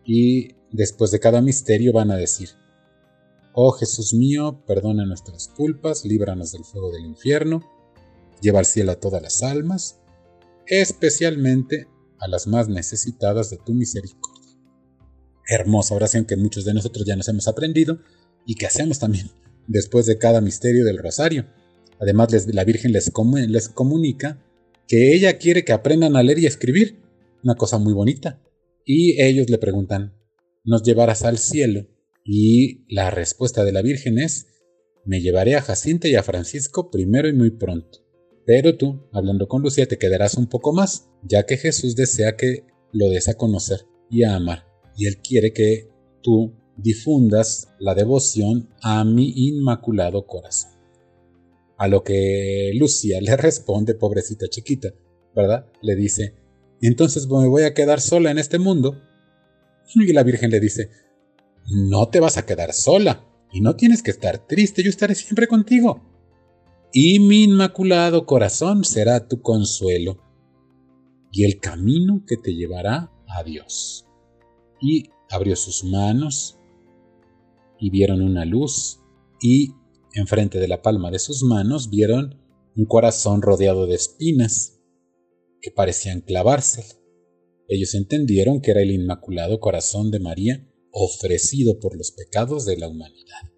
Y 0.04 0.56
después 0.72 1.12
de 1.12 1.20
cada 1.20 1.42
misterio 1.42 1.94
van 1.94 2.12
a 2.12 2.18
decir, 2.18 2.50
Oh 3.54 3.72
Jesús 3.72 4.13
mío, 4.13 4.63
perdona 4.68 5.06
nuestras 5.06 5.48
culpas, 5.48 6.06
líbranos 6.06 6.51
del 6.51 6.63
fuego 6.63 6.92
del 6.92 7.06
infierno, 7.06 7.63
lleva 8.42 8.60
al 8.60 8.66
cielo 8.66 8.92
a 8.92 9.00
todas 9.00 9.22
las 9.22 9.42
almas, 9.42 10.00
especialmente 10.68 11.88
a 12.20 12.27
las 12.27 12.46
más 12.46 12.68
necesitadas 12.68 13.50
de 13.50 13.58
tu 13.58 13.74
misericordia. 13.74 14.51
Hermosa 15.48 15.96
oración 15.96 16.25
que 16.25 16.36
muchos 16.36 16.66
de 16.66 16.74
nosotros 16.74 17.06
ya 17.06 17.16
nos 17.16 17.30
hemos 17.30 17.48
aprendido 17.48 18.00
y 18.46 18.56
que 18.56 18.68
hacemos 18.68 19.00
también 19.00 19.32
después 19.67 20.05
de 20.05 20.17
cada 20.17 20.41
misterio 20.41 20.86
del 20.86 20.97
rosario. 20.97 21.45
Además, 22.00 22.47
la 22.47 22.63
Virgen 22.63 22.91
les, 22.91 23.12
les 23.47 23.69
comunica 23.69 24.43
que 24.88 25.13
ella 25.13 25.38
quiere 25.38 25.63
que 25.63 25.74
aprendan 25.74 26.15
a 26.15 26.24
leer 26.24 26.39
y 26.39 26.45
escribir, 26.45 27.00
una 27.43 27.55
cosa 27.55 27.77
muy 27.77 27.93
bonita. 27.93 28.41
Y 28.86 29.21
ellos 29.21 29.50
le 29.50 29.57
preguntan, 29.57 30.13
¿nos 30.63 30.83
llevarás 30.83 31.24
al 31.24 31.38
cielo? 31.38 31.88
Y 32.24 32.86
la 32.93 33.12
respuesta 33.12 33.63
de 33.63 33.71
la 33.71 33.81
Virgen 33.81 34.19
es, 34.19 34.47
me 35.05 35.21
llevaré 35.21 35.55
a 35.55 35.62
Jacinta 35.62 36.07
y 36.07 36.15
a 36.15 36.24
Francisco 36.24 36.89
primero 36.91 37.27
y 37.27 37.33
muy 37.33 37.51
pronto. 37.51 38.00
Pero 38.45 38.77
tú, 38.77 39.07
hablando 39.12 39.47
con 39.47 39.62
Lucía, 39.62 39.88
te 39.88 39.97
quedarás 39.97 40.36
un 40.36 40.47
poco 40.47 40.74
más, 40.74 41.09
ya 41.24 41.45
que 41.45 41.57
Jesús 41.57 41.95
desea 41.95 42.38
que 42.38 42.65
lo 42.93 43.09
des 43.09 43.27
a 43.27 43.36
conocer 43.36 43.81
y 44.09 44.24
a 44.24 44.36
amar. 44.36 44.65
Y 44.95 45.07
Él 45.07 45.17
quiere 45.17 45.51
que 45.51 45.89
tú 46.21 46.53
difundas 46.77 47.69
la 47.79 47.96
devoción 47.96 48.69
a 48.81 49.03
mi 49.03 49.34
inmaculado 49.36 50.25
corazón. 50.25 50.72
A 51.77 51.88
lo 51.88 52.03
que 52.03 52.72
Lucía 52.75 53.19
le 53.22 53.36
responde, 53.36 53.93
pobrecita 53.93 54.48
chiquita, 54.48 54.89
¿verdad? 55.36 55.67
Le 55.81 55.96
dice, 55.96 56.36
entonces 56.81 57.27
me 57.27 57.48
voy 57.48 57.63
a 57.63 57.74
quedar 57.74 58.01
sola 58.01 58.31
en 58.31 58.38
este 58.38 58.60
mundo. 58.60 59.01
Y 59.93 60.12
la 60.13 60.24
Virgen 60.24 60.51
le 60.51 60.60
dice, 60.60 60.89
no 61.67 62.10
te 62.10 62.19
vas 62.19 62.38
a 62.38 62.46
quedar 62.46 62.74
sola 62.74 63.25
y 63.51 63.62
no 63.62 63.75
tienes 63.75 64.03
que 64.03 64.12
estar 64.12 64.46
triste, 64.48 64.84
yo 64.84 64.89
estaré 64.89 65.15
siempre 65.15 65.48
contigo. 65.48 66.01
Y 66.93 67.19
mi 67.19 67.43
inmaculado 67.43 68.25
corazón 68.25 68.84
será 68.84 69.27
tu 69.27 69.41
consuelo 69.41 70.24
y 71.31 71.43
el 71.43 71.60
camino 71.60 72.24
que 72.25 72.38
te 72.38 72.55
llevará 72.55 73.12
a 73.27 73.43
Dios. 73.43 74.07
Y 74.81 75.10
abrió 75.29 75.55
sus 75.55 75.84
manos 75.84 76.57
y 77.79 77.89
vieron 77.89 78.22
una 78.22 78.46
luz 78.46 79.00
y 79.41 79.72
enfrente 80.13 80.60
de 80.60 80.67
la 80.67 80.81
palma 80.81 81.12
de 81.12 81.19
sus 81.19 81.43
manos 81.43 81.89
vieron 81.89 82.41
un 82.75 82.86
corazón 82.86 83.41
rodeado 83.41 83.88
de 83.88 83.96
espinas 83.96 84.79
que 85.62 85.72
parecían 85.72 86.22
clavárselo. 86.22 87.00
Ellos 87.67 87.93
entendieron 87.96 88.62
que 88.62 88.72
era 88.72 88.81
el 88.81 88.91
Inmaculado 88.91 89.60
Corazón 89.60 90.12
de 90.12 90.19
María 90.19 90.67
ofrecido 90.91 91.79
por 91.79 91.98
los 91.98 92.12
pecados 92.12 92.65
de 92.65 92.77
la 92.77 92.88
humanidad. 92.88 93.51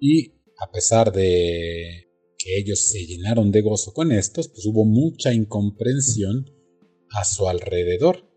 Y 0.00 0.32
a 0.58 0.70
pesar 0.72 1.12
de 1.12 2.08
que 2.38 2.58
ellos 2.58 2.80
se 2.80 3.06
llenaron 3.06 3.50
de 3.50 3.62
gozo 3.62 3.92
con 3.92 4.12
estos, 4.12 4.48
pues 4.48 4.66
hubo 4.66 4.84
mucha 4.84 5.32
incomprensión 5.32 6.50
a 7.10 7.24
su 7.24 7.48
alrededor. 7.48 8.30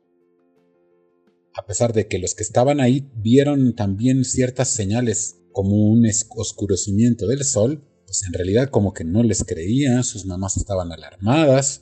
A 1.58 1.66
pesar 1.66 1.92
de 1.92 2.08
que 2.08 2.20
los 2.20 2.36
que 2.36 2.44
estaban 2.44 2.80
ahí 2.80 3.10
vieron 3.16 3.76
también 3.76 4.24
ciertas 4.24 4.70
señales 4.70 5.42
como 5.52 5.76
un 5.76 6.06
oscurecimiento 6.36 7.26
del 7.26 7.44
sol, 7.44 7.84
pues 8.06 8.24
en 8.28 8.34
realidad 8.34 8.70
como 8.70 8.94
que 8.94 9.04
no 9.04 9.24
les 9.24 9.44
creían, 9.44 10.04
sus 10.04 10.28
mamás 10.28 10.56
estaban 10.58 10.92
alarmadas. 10.92 11.82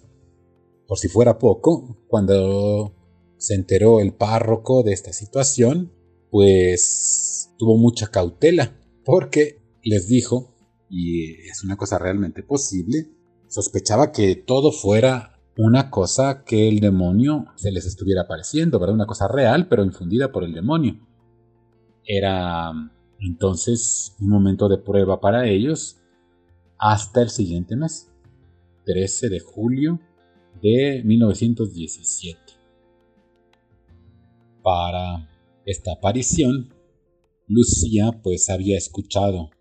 Por 0.88 0.98
si 0.98 1.10
fuera 1.10 1.40
poco, 1.40 2.06
cuando 2.08 2.96
se 3.38 3.56
enteró 3.56 4.00
el 4.00 4.14
párroco 4.14 4.82
de 4.82 4.94
esta 4.94 5.12
situación, 5.12 5.92
pues 6.32 7.52
tuvo 7.58 7.78
mucha 7.78 8.08
cautela, 8.08 8.80
porque 9.04 9.62
les 9.84 10.08
dijo, 10.08 10.56
y 10.90 11.34
es 11.50 11.66
una 11.66 11.76
cosa 11.76 12.00
realmente 12.00 12.44
posible, 12.44 13.10
sospechaba 13.50 14.14
que 14.14 14.38
todo 14.38 14.72
fuera 14.72 15.35
una 15.58 15.90
cosa 15.90 16.44
que 16.44 16.68
el 16.68 16.80
demonio 16.80 17.46
se 17.56 17.72
les 17.72 17.86
estuviera 17.86 18.24
apareciendo, 18.24 18.80
¿verdad? 18.80 18.96
Una 18.96 19.06
cosa 19.06 19.28
real, 19.28 19.68
pero 19.68 19.84
infundida 19.84 20.32
por 20.32 20.44
el 20.44 20.54
demonio. 20.54 21.00
Era 22.04 22.72
entonces 23.20 24.16
un 24.20 24.30
momento 24.30 24.68
de 24.68 24.78
prueba 24.78 25.20
para 25.20 25.48
ellos 25.48 25.98
hasta 26.78 27.22
el 27.22 27.30
siguiente 27.30 27.76
mes, 27.76 28.12
13 28.86 29.30
de 29.30 29.40
julio 29.40 30.00
de 30.62 31.02
1917 31.04 32.46
para 34.66 35.30
esta 35.64 35.94
aparición, 35.94 36.74
Lucía 37.48 38.20
pues 38.24 38.50
había 38.50 38.80
escuchado 38.80 39.52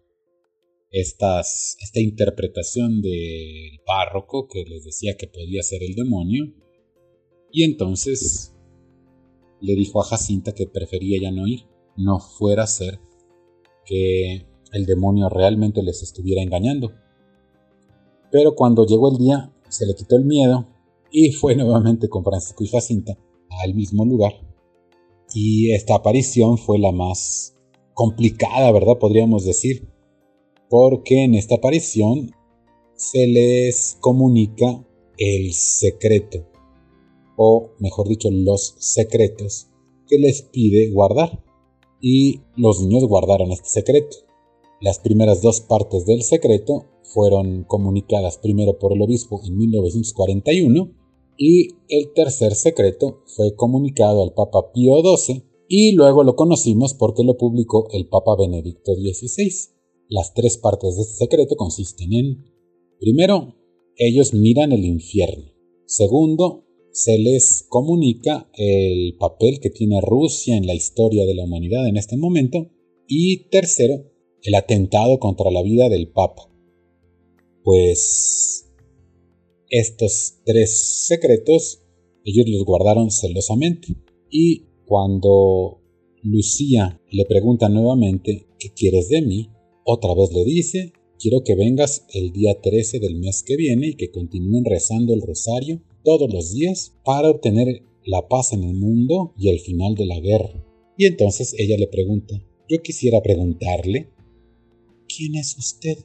estas, 0.94 1.76
esta 1.82 2.00
interpretación 2.00 3.02
del 3.02 3.80
párroco 3.84 4.46
que 4.46 4.64
les 4.64 4.84
decía 4.84 5.16
que 5.16 5.26
podía 5.26 5.62
ser 5.62 5.82
el 5.82 5.94
demonio 5.94 6.54
y 7.50 7.64
entonces 7.64 8.54
le 9.60 9.74
dijo 9.74 10.00
a 10.00 10.04
Jacinta 10.04 10.52
que 10.52 10.66
prefería 10.66 11.20
ya 11.20 11.30
no 11.30 11.46
ir, 11.46 11.66
no 11.96 12.20
fuera 12.20 12.64
a 12.64 12.68
ser 12.68 13.00
que 13.84 14.46
el 14.72 14.86
demonio 14.86 15.28
realmente 15.28 15.82
les 15.82 16.02
estuviera 16.02 16.42
engañando. 16.42 16.92
Pero 18.30 18.54
cuando 18.54 18.86
llegó 18.86 19.10
el 19.10 19.18
día 19.18 19.52
se 19.68 19.86
le 19.86 19.94
quitó 19.94 20.16
el 20.16 20.24
miedo 20.24 20.68
y 21.10 21.32
fue 21.32 21.54
nuevamente 21.54 22.08
con 22.08 22.24
Francisco 22.24 22.64
y 22.64 22.68
Jacinta 22.68 23.16
al 23.62 23.74
mismo 23.74 24.04
lugar 24.04 24.32
y 25.34 25.72
esta 25.72 25.96
aparición 25.96 26.58
fue 26.58 26.78
la 26.78 26.92
más 26.92 27.56
complicada, 27.92 28.70
¿verdad? 28.70 28.98
Podríamos 28.98 29.44
decir. 29.44 29.88
Porque 30.76 31.22
en 31.22 31.36
esta 31.36 31.54
aparición 31.54 32.32
se 32.96 33.28
les 33.28 33.96
comunica 34.00 34.84
el 35.16 35.52
secreto, 35.52 36.48
o 37.36 37.70
mejor 37.78 38.08
dicho, 38.08 38.28
los 38.32 38.74
secretos 38.80 39.68
que 40.08 40.18
les 40.18 40.42
pide 40.42 40.90
guardar. 40.90 41.44
y 42.00 42.40
los 42.56 42.80
niños 42.80 43.04
guardaron 43.06 43.52
este 43.52 43.68
secreto. 43.68 44.16
Las 44.80 44.98
primeras 44.98 45.42
dos 45.42 45.60
partes 45.60 46.06
del 46.06 46.24
secreto 46.24 46.86
fueron 47.04 47.62
comunicadas 47.62 48.38
primero 48.38 48.76
por 48.76 48.92
el 48.94 49.00
obispo 49.00 49.40
en 49.44 49.56
1941 49.56 50.90
y 51.38 51.68
el 51.88 52.12
tercer 52.14 52.56
secreto 52.56 53.22
fue 53.26 53.54
comunicado 53.54 54.24
al 54.24 54.34
Papa 54.34 54.72
Pío 54.72 54.94
XII 55.00 55.44
y 55.68 55.92
luego 55.92 56.24
lo 56.24 56.34
conocimos 56.34 56.94
porque 56.94 57.22
lo 57.22 57.36
publicó 57.36 57.86
el 57.92 58.08
Papa 58.08 58.34
Benedicto 58.36 58.92
XVI. 58.96 59.73
Las 60.08 60.34
tres 60.34 60.58
partes 60.58 60.96
de 60.96 61.02
este 61.02 61.14
secreto 61.14 61.56
consisten 61.56 62.12
en, 62.12 62.44
primero, 63.00 63.54
ellos 63.96 64.34
miran 64.34 64.72
el 64.72 64.84
infierno. 64.84 65.52
Segundo, 65.86 66.64
se 66.92 67.18
les 67.18 67.66
comunica 67.68 68.48
el 68.54 69.16
papel 69.18 69.58
que 69.60 69.70
tiene 69.70 70.00
Rusia 70.00 70.56
en 70.56 70.66
la 70.66 70.74
historia 70.74 71.26
de 71.26 71.34
la 71.34 71.44
humanidad 71.44 71.86
en 71.88 71.96
este 71.96 72.16
momento. 72.16 72.70
Y 73.08 73.48
tercero, 73.48 74.10
el 74.42 74.54
atentado 74.54 75.18
contra 75.18 75.50
la 75.50 75.62
vida 75.62 75.88
del 75.88 76.08
Papa. 76.08 76.50
Pues 77.62 78.70
estos 79.70 80.40
tres 80.44 81.06
secretos 81.06 81.80
ellos 82.24 82.46
los 82.48 82.64
guardaron 82.64 83.10
celosamente. 83.10 83.88
Y 84.30 84.66
cuando 84.86 85.80
Lucía 86.22 87.00
le 87.10 87.24
pregunta 87.24 87.68
nuevamente 87.68 88.46
¿qué 88.58 88.70
quieres 88.72 89.08
de 89.08 89.22
mí? 89.22 89.50
Otra 89.86 90.14
vez 90.14 90.32
le 90.32 90.44
dice 90.44 90.92
quiero 91.18 91.42
que 91.44 91.54
vengas 91.54 92.06
el 92.12 92.32
día 92.32 92.60
13 92.60 93.00
del 93.00 93.16
mes 93.16 93.42
que 93.42 93.56
viene 93.56 93.88
y 93.88 93.94
que 93.94 94.10
continúen 94.10 94.64
rezando 94.64 95.12
el 95.12 95.20
rosario 95.20 95.82
todos 96.02 96.32
los 96.32 96.52
días 96.52 96.94
para 97.04 97.30
obtener 97.30 97.82
la 98.04 98.26
paz 98.28 98.52
en 98.52 98.64
el 98.64 98.74
mundo 98.74 99.34
y 99.38 99.50
el 99.50 99.60
final 99.60 99.94
de 99.94 100.06
la 100.06 100.20
guerra. 100.20 100.64
Y 100.96 101.06
entonces 101.06 101.54
ella 101.58 101.76
le 101.78 101.86
pregunta, 101.86 102.34
yo 102.68 102.80
quisiera 102.82 103.22
preguntarle, 103.22 104.08
¿quién 105.06 105.34
es 105.34 105.56
usted? 105.58 105.98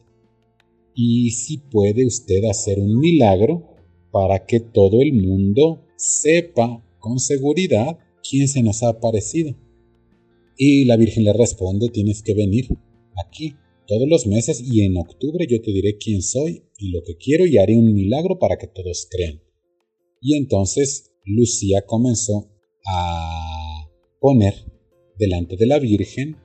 Y 0.94 1.32
si 1.32 1.58
puede 1.58 2.06
usted 2.06 2.44
hacer 2.46 2.80
un 2.80 3.00
milagro 3.00 3.64
para 4.12 4.46
que 4.46 4.60
todo 4.60 5.02
el 5.02 5.14
mundo 5.14 5.86
sepa 5.96 6.84
con 7.00 7.20
seguridad 7.20 7.98
quién 8.30 8.48
se 8.48 8.62
nos 8.62 8.84
ha 8.84 8.90
aparecido. 8.90 9.56
Y 10.58 10.84
la 10.86 10.98
Virgen 10.98 11.24
le 11.24 11.32
responde, 11.32 11.88
tienes 11.90 12.22
que 12.22 12.34
venir 12.34 12.68
aquí 13.16 13.56
todos 13.90 14.08
los 14.08 14.28
meses 14.28 14.62
y 14.62 14.84
en 14.84 14.98
octubre 14.98 15.48
yo 15.50 15.60
te 15.62 15.72
diré 15.72 15.98
quién 15.98 16.22
soy 16.22 16.64
y 16.78 16.92
lo 16.92 17.02
que 17.04 17.18
quiero 17.18 17.48
y 17.48 17.58
haré 17.58 17.76
un 17.76 17.92
milagro 17.92 18.38
para 18.38 18.58
que 18.58 18.68
todos 18.68 19.08
crean. 19.10 19.42
Y 20.22 20.38
entonces 20.38 21.12
Lucía 21.26 21.82
comenzó 21.88 22.52
a 22.86 23.90
poner 24.20 24.54
delante 25.18 25.58
de 25.58 25.66
la 25.66 25.80
Virgen 25.80 26.38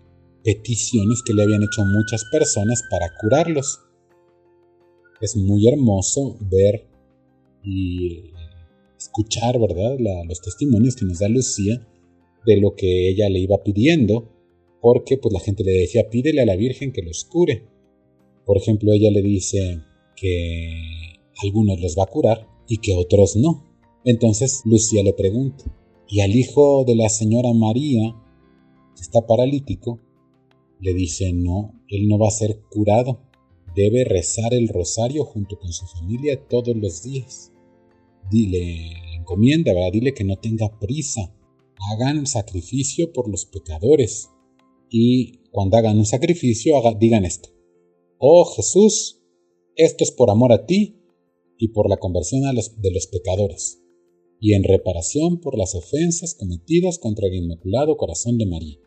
peticiones 0.42 1.22
que 1.22 1.34
le 1.34 1.42
habían 1.42 1.62
hecho 1.62 1.84
muchas 1.84 2.24
personas 2.32 2.82
para 2.90 3.10
curarlos. 3.20 3.78
Es 5.20 5.36
muy 5.36 5.68
hermoso 5.68 6.38
ver 6.50 6.88
y 7.62 8.30
escuchar, 8.98 9.58
¿verdad?, 9.60 9.98
los 10.26 10.40
testimonios 10.40 10.96
que 10.96 11.04
nos 11.04 11.18
da 11.18 11.28
Lucía 11.28 11.86
de 12.46 12.56
lo 12.58 12.74
que 12.74 13.10
ella 13.10 13.28
le 13.28 13.40
iba 13.40 13.62
pidiendo, 13.62 14.33
porque 14.84 15.16
pues 15.16 15.32
la 15.32 15.40
gente 15.40 15.64
le 15.64 15.72
decía, 15.72 16.10
pídele 16.10 16.42
a 16.42 16.44
la 16.44 16.56
Virgen 16.56 16.92
que 16.92 17.00
los 17.00 17.24
cure. 17.24 17.66
Por 18.44 18.58
ejemplo, 18.58 18.92
ella 18.92 19.10
le 19.10 19.22
dice 19.22 19.80
que 20.14 21.16
algunos 21.42 21.80
los 21.80 21.96
va 21.98 22.02
a 22.02 22.10
curar 22.10 22.46
y 22.68 22.76
que 22.76 22.94
otros 22.94 23.34
no. 23.34 23.64
Entonces 24.04 24.60
Lucía 24.66 25.02
le 25.02 25.14
pregunta, 25.14 25.64
¿y 26.06 26.20
al 26.20 26.36
hijo 26.36 26.84
de 26.84 26.96
la 26.96 27.08
señora 27.08 27.54
María, 27.54 28.14
que 28.94 29.00
está 29.00 29.26
paralítico? 29.26 30.00
Le 30.80 30.92
dice, 30.92 31.32
no, 31.32 31.80
él 31.88 32.06
no 32.06 32.18
va 32.18 32.28
a 32.28 32.32
ser 32.32 32.60
curado, 32.70 33.23
debe 33.75 34.04
rezar 34.04 34.52
el 34.52 34.68
rosario 34.68 35.25
junto 35.25 35.58
con 35.58 35.73
su 35.73 35.86
familia 35.86 36.47
todos 36.47 36.76
los 36.76 37.02
días 37.02 37.54
dile, 38.30 38.92
encomienda, 39.16 39.73
¿verdad? 39.73 39.92
dile 39.92 40.14
que 40.14 40.25
no 40.25 40.36
tenga 40.36 40.78
prisa, 40.78 41.34
hagan 41.92 42.26
sacrificio 42.26 43.12
por 43.12 43.28
los 43.28 43.47
pecadores. 43.47 44.30
Y 44.90 45.38
cuando 45.50 45.76
hagan 45.76 45.99
un 45.99 46.06
sacrificio, 46.06 46.75
digan 46.99 47.25
esto. 47.25 47.49
Oh 48.18 48.44
Jesús, 48.44 49.20
esto 49.76 50.04
es 50.04 50.12
por 50.12 50.30
amor 50.30 50.52
a 50.52 50.66
ti 50.66 51.00
y 51.58 51.68
por 51.68 51.88
la 51.88 51.97
conversión 51.97 52.42
de 52.42 52.90
los 52.90 53.06
pecadores, 53.06 53.82
y 54.40 54.54
en 54.54 54.64
reparación 54.64 55.40
por 55.40 55.56
las 55.58 55.75
ofensas 55.75 56.34
cometidas 56.34 56.99
contra 56.99 57.26
el 57.26 57.34
Inmaculado 57.34 57.97
Corazón 57.97 58.38
de 58.38 58.47
María. 58.47 58.78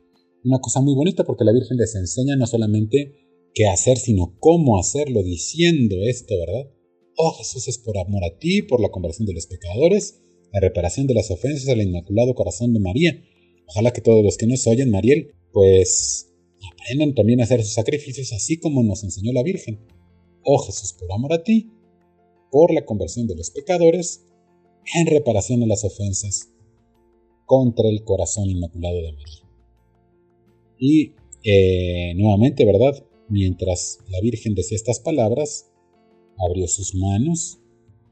Una 0.43 0.59
cosa 0.59 0.81
muy 0.81 0.93
bonita 0.95 1.23
porque 1.23 1.43
la 1.43 1.53
Virgen 1.53 1.77
les 1.77 1.95
enseña 1.95 2.35
no 2.35 2.47
solamente 2.47 3.15
qué 3.53 3.65
hacer, 3.67 3.97
sino 3.97 4.37
cómo 4.39 4.79
hacerlo, 4.79 5.23
diciendo 5.23 5.95
esto, 6.03 6.35
¿verdad? 6.37 6.71
Oh 7.17 7.31
Jesús, 7.33 7.67
es 7.67 7.79
por 7.79 7.97
amor 7.97 8.23
a 8.23 8.37
ti, 8.37 8.61
por 8.61 8.79
la 8.79 8.89
conversión 8.89 9.25
de 9.25 9.33
los 9.33 9.47
pecadores, 9.47 10.21
la 10.53 10.59
reparación 10.59 11.07
de 11.07 11.15
las 11.15 11.31
ofensas 11.31 11.67
al 11.69 11.81
Inmaculado 11.81 12.35
Corazón 12.35 12.73
de 12.73 12.79
María. 12.79 13.19
Ojalá 13.67 13.91
que 13.91 14.01
todos 14.01 14.23
los 14.23 14.37
que 14.37 14.47
nos 14.47 14.65
oyen, 14.67 14.91
Mariel, 14.91 15.33
pues 15.51 16.33
aprendan 16.73 17.13
también 17.13 17.41
a 17.41 17.43
hacer 17.43 17.63
sus 17.63 17.73
sacrificios 17.73 18.33
así 18.33 18.57
como 18.57 18.83
nos 18.83 19.03
enseñó 19.03 19.33
la 19.33 19.43
Virgen. 19.43 19.79
Oh 20.43 20.59
Jesús, 20.59 20.93
por 20.93 21.11
amor 21.11 21.33
a 21.33 21.43
ti, 21.43 21.69
por 22.51 22.73
la 22.73 22.85
conversión 22.85 23.27
de 23.27 23.35
los 23.35 23.51
pecadores, 23.51 24.25
en 24.95 25.07
reparación 25.07 25.59
de 25.59 25.67
las 25.67 25.83
ofensas 25.83 26.49
contra 27.45 27.89
el 27.89 28.03
corazón 28.03 28.49
inmaculado 28.49 29.01
de 29.01 29.11
María. 29.11 29.43
Y 30.79 31.11
eh, 31.43 32.13
nuevamente, 32.15 32.65
¿verdad? 32.65 33.03
Mientras 33.29 33.99
la 34.09 34.21
Virgen 34.21 34.55
decía 34.55 34.75
estas 34.75 34.99
palabras, 34.99 35.69
abrió 36.37 36.67
sus 36.67 36.95
manos 36.95 37.59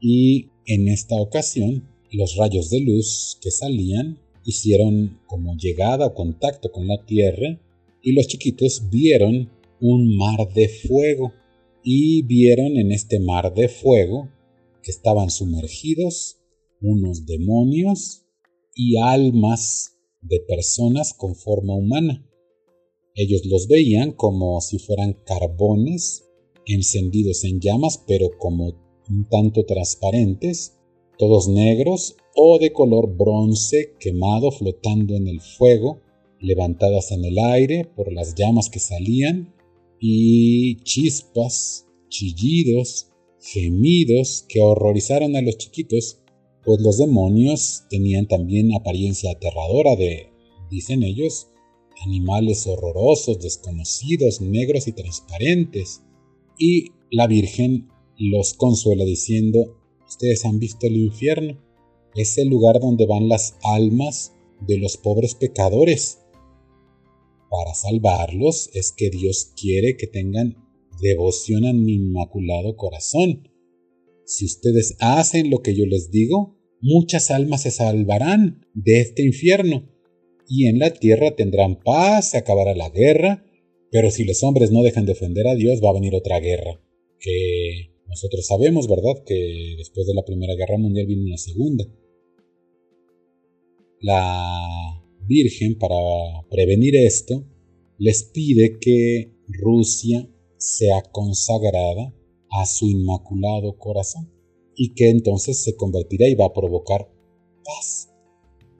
y 0.00 0.50
en 0.66 0.88
esta 0.88 1.16
ocasión 1.16 1.88
los 2.10 2.36
rayos 2.36 2.70
de 2.70 2.80
luz 2.80 3.38
que 3.40 3.50
salían 3.50 4.18
hicieron 4.46 5.20
como 5.26 5.56
llegada 5.56 6.06
o 6.06 6.14
contacto 6.14 6.70
con 6.70 6.86
la 6.86 7.04
tierra 7.04 7.60
y 8.00 8.12
los 8.12 8.28
chiquitos 8.28 8.88
vieron 8.88 9.50
un 9.80 10.16
mar 10.16 10.48
de 10.54 10.68
fuego 10.68 11.32
y 11.82 12.22
vieron 12.22 12.76
en 12.78 12.92
este 12.92 13.18
mar 13.18 13.52
de 13.52 13.68
fuego 13.68 14.30
que 14.82 14.92
estaban 14.92 15.30
sumergidos 15.30 16.38
unos 16.80 17.26
demonios 17.26 18.24
y 18.74 18.96
almas 18.98 19.96
de 20.20 20.40
personas 20.40 21.12
con 21.12 21.34
forma 21.34 21.74
humana. 21.74 22.24
Ellos 23.14 23.42
los 23.46 23.66
veían 23.66 24.12
como 24.12 24.60
si 24.60 24.78
fueran 24.78 25.14
carbones 25.24 26.24
encendidos 26.66 27.44
en 27.44 27.60
llamas, 27.60 28.04
pero 28.06 28.28
como 28.38 28.74
un 29.08 29.28
tanto 29.28 29.64
transparentes, 29.64 30.76
todos 31.18 31.48
negros 31.48 32.16
o 32.34 32.58
de 32.58 32.72
color 32.72 33.16
bronce 33.16 33.94
quemado 33.98 34.50
flotando 34.50 35.14
en 35.14 35.26
el 35.28 35.40
fuego, 35.40 36.00
levantadas 36.40 37.12
en 37.12 37.24
el 37.24 37.38
aire 37.38 37.84
por 37.96 38.12
las 38.12 38.34
llamas 38.34 38.68
que 38.68 38.78
salían, 38.78 39.54
y 39.98 40.76
chispas, 40.82 41.86
chillidos, 42.08 43.08
gemidos 43.40 44.44
que 44.48 44.60
horrorizaron 44.60 45.36
a 45.36 45.42
los 45.42 45.56
chiquitos, 45.56 46.20
pues 46.64 46.80
los 46.80 46.98
demonios 46.98 47.84
tenían 47.88 48.26
también 48.26 48.74
apariencia 48.74 49.30
aterradora 49.30 49.96
de, 49.96 50.30
dicen 50.70 51.02
ellos, 51.02 51.48
animales 52.04 52.66
horrorosos, 52.66 53.40
desconocidos, 53.40 54.40
negros 54.40 54.88
y 54.88 54.92
transparentes, 54.92 56.02
y 56.58 56.90
la 57.10 57.26
Virgen 57.26 57.88
los 58.18 58.54
consuela 58.54 59.04
diciendo, 59.04 59.75
ustedes 60.06 60.44
han 60.44 60.58
visto 60.58 60.86
el 60.86 60.96
infierno, 60.96 61.60
es 62.14 62.38
el 62.38 62.48
lugar 62.48 62.80
donde 62.80 63.06
van 63.06 63.28
las 63.28 63.56
almas 63.62 64.34
de 64.60 64.78
los 64.78 64.96
pobres 64.96 65.34
pecadores. 65.34 66.20
Para 67.50 67.74
salvarlos 67.74 68.70
es 68.74 68.92
que 68.92 69.10
Dios 69.10 69.52
quiere 69.60 69.96
que 69.96 70.06
tengan 70.06 70.56
devoción 71.00 71.66
a 71.66 71.72
mi 71.72 71.94
inmaculado 71.94 72.76
corazón. 72.76 73.48
Si 74.24 74.44
ustedes 74.44 74.96
hacen 75.00 75.50
lo 75.50 75.62
que 75.62 75.74
yo 75.74 75.86
les 75.86 76.10
digo, 76.10 76.56
muchas 76.80 77.30
almas 77.30 77.62
se 77.62 77.70
salvarán 77.70 78.66
de 78.74 79.00
este 79.00 79.24
infierno, 79.24 79.88
y 80.48 80.66
en 80.66 80.78
la 80.78 80.90
tierra 80.92 81.34
tendrán 81.34 81.80
paz, 81.82 82.30
se 82.30 82.38
acabará 82.38 82.74
la 82.74 82.90
guerra, 82.90 83.44
pero 83.90 84.10
si 84.10 84.24
los 84.24 84.42
hombres 84.42 84.70
no 84.70 84.82
dejan 84.82 85.06
de 85.06 85.12
ofender 85.12 85.46
a 85.48 85.54
Dios, 85.54 85.80
va 85.84 85.90
a 85.90 85.94
venir 85.94 86.14
otra 86.14 86.38
guerra. 86.40 86.80
Que 87.18 87.95
nosotros 88.08 88.46
sabemos, 88.46 88.88
¿verdad? 88.88 89.22
Que 89.24 89.74
después 89.78 90.06
de 90.06 90.14
la 90.14 90.24
Primera 90.24 90.54
Guerra 90.54 90.78
Mundial 90.78 91.06
viene 91.06 91.24
una 91.24 91.36
segunda. 91.36 91.84
La 94.00 95.02
Virgen, 95.26 95.76
para 95.78 95.96
prevenir 96.50 96.96
esto, 96.96 97.44
les 97.98 98.22
pide 98.24 98.78
que 98.80 99.32
Rusia 99.48 100.28
sea 100.56 101.02
consagrada 101.12 102.14
a 102.50 102.66
su 102.66 102.88
inmaculado 102.88 103.76
corazón 103.78 104.30
y 104.76 104.94
que 104.94 105.10
entonces 105.10 105.62
se 105.62 105.74
convertirá 105.76 106.28
y 106.28 106.34
va 106.34 106.46
a 106.46 106.52
provocar 106.52 107.10
paz. 107.64 108.10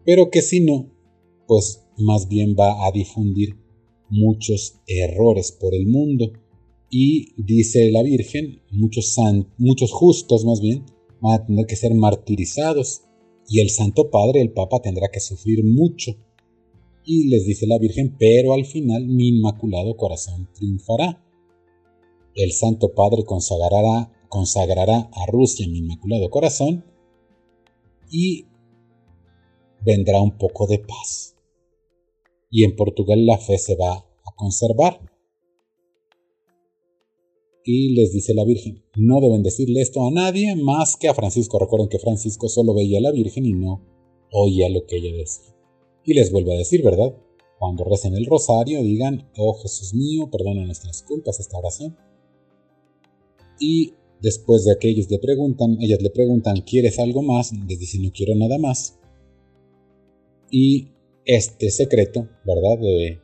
Pero 0.04 0.30
que 0.30 0.42
si 0.42 0.60
no, 0.60 0.92
pues 1.46 1.84
más 1.98 2.28
bien 2.28 2.54
va 2.58 2.86
a 2.86 2.92
difundir 2.92 3.56
muchos 4.08 4.80
errores 4.86 5.52
por 5.52 5.74
el 5.74 5.86
mundo. 5.86 6.32
Y 6.98 7.34
dice 7.36 7.90
la 7.90 8.02
Virgen, 8.02 8.62
muchos, 8.70 9.16
muchos 9.58 9.92
justos 9.92 10.46
más 10.46 10.62
bien, 10.62 10.86
van 11.20 11.34
a 11.34 11.44
tener 11.44 11.66
que 11.66 11.76
ser 11.76 11.92
martirizados. 11.92 13.02
Y 13.50 13.60
el 13.60 13.68
Santo 13.68 14.08
Padre, 14.10 14.40
el 14.40 14.54
Papa, 14.54 14.80
tendrá 14.80 15.08
que 15.12 15.20
sufrir 15.20 15.62
mucho. 15.62 16.12
Y 17.04 17.28
les 17.28 17.44
dice 17.44 17.66
la 17.66 17.78
Virgen, 17.78 18.16
pero 18.18 18.54
al 18.54 18.64
final 18.64 19.06
mi 19.08 19.28
inmaculado 19.28 19.94
corazón 19.98 20.48
triunfará. 20.54 21.22
El 22.34 22.52
Santo 22.52 22.94
Padre 22.94 23.26
consagrará, 23.26 24.10
consagrará 24.30 25.10
a 25.12 25.26
Rusia 25.26 25.68
mi 25.68 25.80
inmaculado 25.80 26.30
corazón 26.30 26.82
y 28.10 28.46
vendrá 29.84 30.22
un 30.22 30.38
poco 30.38 30.66
de 30.66 30.78
paz. 30.78 31.36
Y 32.50 32.64
en 32.64 32.74
Portugal 32.74 33.26
la 33.26 33.36
fe 33.36 33.58
se 33.58 33.76
va 33.76 33.96
a 33.96 34.34
conservar. 34.34 34.98
Y 37.68 37.96
les 37.96 38.12
dice 38.12 38.32
la 38.32 38.44
Virgen, 38.44 38.84
no 38.94 39.20
deben 39.20 39.42
decirle 39.42 39.80
esto 39.80 40.06
a 40.06 40.12
nadie 40.12 40.54
más 40.54 40.96
que 40.96 41.08
a 41.08 41.14
Francisco. 41.14 41.58
Recuerden 41.58 41.88
que 41.88 41.98
Francisco 41.98 42.48
solo 42.48 42.74
veía 42.74 42.98
a 42.98 43.02
la 43.02 43.10
Virgen 43.10 43.44
y 43.44 43.54
no 43.54 43.82
oía 44.30 44.68
lo 44.68 44.86
que 44.86 44.98
ella 44.98 45.16
decía. 45.16 45.52
Y 46.04 46.14
les 46.14 46.30
vuelvo 46.30 46.52
a 46.52 46.58
decir, 46.58 46.84
¿verdad? 46.84 47.16
Cuando 47.58 47.82
recen 47.82 48.14
el 48.14 48.26
rosario, 48.26 48.84
digan, 48.84 49.28
oh 49.36 49.54
Jesús 49.54 49.94
mío, 49.94 50.30
perdona 50.30 50.64
nuestras 50.64 51.02
culpas, 51.02 51.40
esta 51.40 51.58
oración. 51.58 51.96
Y 53.58 53.94
después 54.22 54.64
de 54.64 54.76
que 54.78 54.88
ellos 54.88 55.10
le 55.10 55.18
preguntan, 55.18 55.76
ellas 55.80 56.00
le 56.00 56.10
preguntan, 56.10 56.60
¿quieres 56.60 57.00
algo 57.00 57.22
más? 57.22 57.52
Les 57.52 57.80
dice, 57.80 57.98
no 57.98 58.12
quiero 58.12 58.36
nada 58.36 58.58
más. 58.58 59.00
Y 60.52 60.90
este 61.24 61.70
secreto, 61.70 62.28
¿verdad? 62.44 62.78
De 62.78 63.18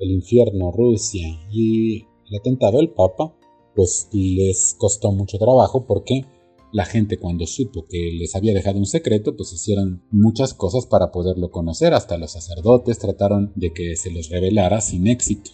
el 0.00 0.10
infierno, 0.10 0.70
Rusia 0.70 1.26
y 1.50 2.04
el 2.28 2.36
atentado 2.38 2.76
del 2.76 2.90
Papa, 2.90 3.34
pues 3.76 4.08
les 4.12 4.74
costó 4.78 5.12
mucho 5.12 5.38
trabajo 5.38 5.86
porque 5.86 6.24
la 6.72 6.84
gente 6.84 7.18
cuando 7.18 7.46
supo 7.46 7.86
que 7.88 8.10
les 8.18 8.34
había 8.34 8.54
dejado 8.54 8.78
un 8.78 8.86
secreto, 8.86 9.36
pues 9.36 9.52
hicieron 9.52 10.02
muchas 10.10 10.52
cosas 10.54 10.86
para 10.86 11.12
poderlo 11.12 11.50
conocer. 11.50 11.94
Hasta 11.94 12.18
los 12.18 12.32
sacerdotes 12.32 12.98
trataron 12.98 13.52
de 13.54 13.72
que 13.72 13.94
se 13.96 14.10
los 14.10 14.30
revelara 14.30 14.80
sin 14.80 15.06
éxito. 15.06 15.52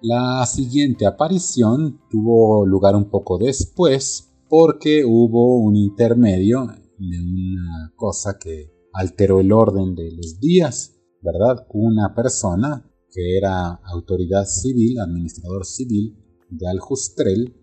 La 0.00 0.46
siguiente 0.46 1.06
aparición 1.06 2.00
tuvo 2.10 2.64
lugar 2.64 2.96
un 2.96 3.10
poco 3.10 3.38
después 3.38 4.32
porque 4.48 5.04
hubo 5.04 5.58
un 5.58 5.76
intermedio 5.76 6.66
de 6.98 7.20
una 7.20 7.92
cosa 7.96 8.38
que 8.38 8.70
alteró 8.92 9.40
el 9.40 9.52
orden 9.52 9.94
de 9.94 10.12
los 10.12 10.40
días, 10.40 10.96
¿verdad? 11.20 11.66
Una 11.72 12.14
persona 12.14 12.90
que 13.10 13.36
era 13.36 13.80
autoridad 13.84 14.46
civil, 14.46 15.00
administrador 15.00 15.64
civil 15.64 16.25
de 16.48 16.68
Aljustrel, 16.68 17.54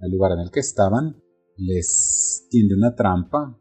el 0.00 0.10
lugar 0.10 0.32
en 0.32 0.40
el 0.40 0.50
que 0.50 0.60
estaban, 0.60 1.22
les 1.56 2.46
tiende 2.50 2.74
una 2.74 2.94
trampa 2.94 3.58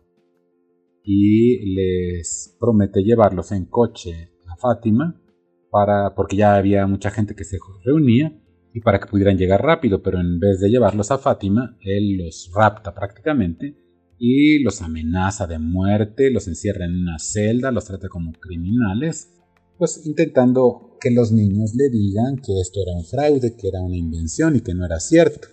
y 1.04 1.74
les 1.76 2.56
promete 2.60 3.04
llevarlos 3.04 3.52
en 3.52 3.66
coche 3.66 4.32
a 4.48 4.58
Fátima 4.58 5.22
para 5.70 6.16
porque 6.16 6.38
ya 6.38 6.56
había 6.56 6.88
mucha 6.88 7.12
gente 7.12 7.36
que 7.36 7.44
se 7.44 7.58
reunía 7.84 8.42
y 8.74 8.82
para 8.82 9.00
que 9.00 9.08
pudieran 9.08 9.38
llegar 9.38 9.62
rápido, 9.64 10.02
pero 10.02 10.20
en 10.20 10.40
vez 10.40 10.60
de 10.60 10.70
llevarlos 10.70 11.12
a 11.12 11.18
Fátima, 11.18 11.78
él 11.82 12.18
los 12.18 12.52
rapta 12.54 12.94
prácticamente 12.94 13.78
y 14.18 14.64
los 14.64 14.82
amenaza 14.82 15.48
de 15.48 15.60
muerte, 15.60 16.32
los 16.32 16.48
encierra 16.48 16.86
en 16.86 16.96
una 16.96 17.20
celda, 17.20 17.72
los 17.72 17.86
trata 17.86 18.10
como 18.10 18.34
criminales, 18.34 19.35
pues 19.78 20.06
intentando 20.06 20.98
que 21.00 21.12
los 21.12 21.32
niños 21.32 21.76
le 21.76 21.90
digan 21.90 22.38
que 22.38 22.60
esto 22.60 22.82
era 22.82 22.94
un 22.94 23.06
fraude, 23.06 23.56
que 23.56 23.68
era 23.68 23.82
una 23.82 23.96
invención 23.96 24.56
y 24.56 24.62
que 24.62 24.74
no 24.74 24.86
era 24.86 25.00
cierto. 25.00 25.48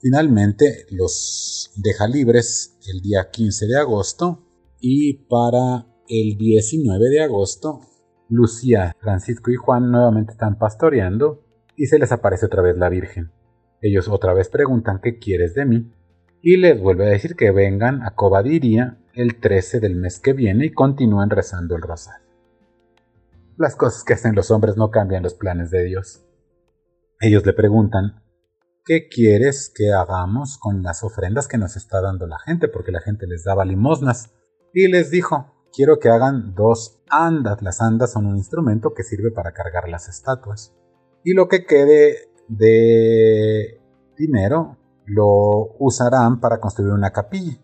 Finalmente 0.00 0.86
los 0.90 1.72
deja 1.76 2.06
libres 2.06 2.76
el 2.88 3.00
día 3.00 3.30
15 3.30 3.66
de 3.66 3.78
agosto 3.78 4.46
y 4.80 5.14
para 5.28 5.86
el 6.08 6.36
19 6.36 7.08
de 7.08 7.20
agosto 7.20 7.80
Lucía, 8.28 8.94
Francisco 8.98 9.50
y 9.50 9.56
Juan 9.56 9.90
nuevamente 9.90 10.32
están 10.32 10.58
pastoreando 10.58 11.44
y 11.76 11.86
se 11.86 11.98
les 11.98 12.10
aparece 12.12 12.46
otra 12.46 12.62
vez 12.62 12.76
la 12.76 12.88
Virgen. 12.88 13.30
Ellos 13.80 14.08
otra 14.08 14.34
vez 14.34 14.48
preguntan 14.48 15.00
qué 15.00 15.18
quieres 15.18 15.54
de 15.54 15.64
mí 15.64 15.92
y 16.42 16.56
les 16.56 16.80
vuelve 16.80 17.06
a 17.06 17.10
decir 17.10 17.36
que 17.36 17.50
vengan 17.50 18.02
a 18.02 18.14
Cobadiria 18.14 18.98
el 19.14 19.36
13 19.40 19.80
del 19.80 19.94
mes 19.94 20.18
que 20.18 20.32
viene 20.32 20.66
y 20.66 20.72
continúen 20.72 21.30
rezando 21.30 21.76
el 21.76 21.82
rosario. 21.82 22.25
Las 23.56 23.76
cosas 23.76 24.04
que 24.04 24.14
hacen 24.14 24.34
los 24.34 24.50
hombres 24.50 24.76
no 24.76 24.90
cambian 24.90 25.22
los 25.22 25.34
planes 25.34 25.70
de 25.70 25.84
Dios. 25.84 26.22
Ellos 27.20 27.46
le 27.46 27.52
preguntan 27.54 28.22
¿qué 28.86 29.08
quieres 29.08 29.70
que 29.74 29.92
hagamos 29.92 30.58
con 30.58 30.82
las 30.82 31.02
ofrendas 31.02 31.48
que 31.48 31.58
nos 31.58 31.76
está 31.76 32.00
dando 32.00 32.26
la 32.26 32.38
gente? 32.38 32.68
Porque 32.68 32.92
la 32.92 33.00
gente 33.00 33.26
les 33.26 33.44
daba 33.44 33.64
limosnas. 33.64 34.32
Y 34.72 34.88
les 34.88 35.10
dijo, 35.10 35.52
quiero 35.72 35.98
que 35.98 36.08
hagan 36.08 36.54
dos 36.54 37.02
andas. 37.10 37.60
Las 37.62 37.80
andas 37.80 38.12
son 38.12 38.26
un 38.26 38.36
instrumento 38.36 38.94
que 38.94 39.02
sirve 39.02 39.32
para 39.32 39.52
cargar 39.52 39.88
las 39.88 40.08
estatuas. 40.08 40.72
Y 41.24 41.34
lo 41.34 41.48
que 41.48 41.66
quede 41.66 42.30
de 42.48 43.80
dinero 44.16 44.78
lo 45.04 45.74
usarán 45.78 46.40
para 46.40 46.60
construir 46.60 46.92
una 46.92 47.10
capilla. 47.10 47.58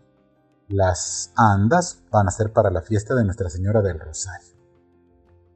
Las 0.68 1.32
andas 1.36 2.02
van 2.10 2.26
a 2.26 2.32
ser 2.32 2.52
para 2.52 2.70
la 2.70 2.82
fiesta 2.82 3.14
de 3.14 3.24
Nuestra 3.24 3.48
Señora 3.48 3.80
del 3.80 4.00
Rosario. 4.00 4.51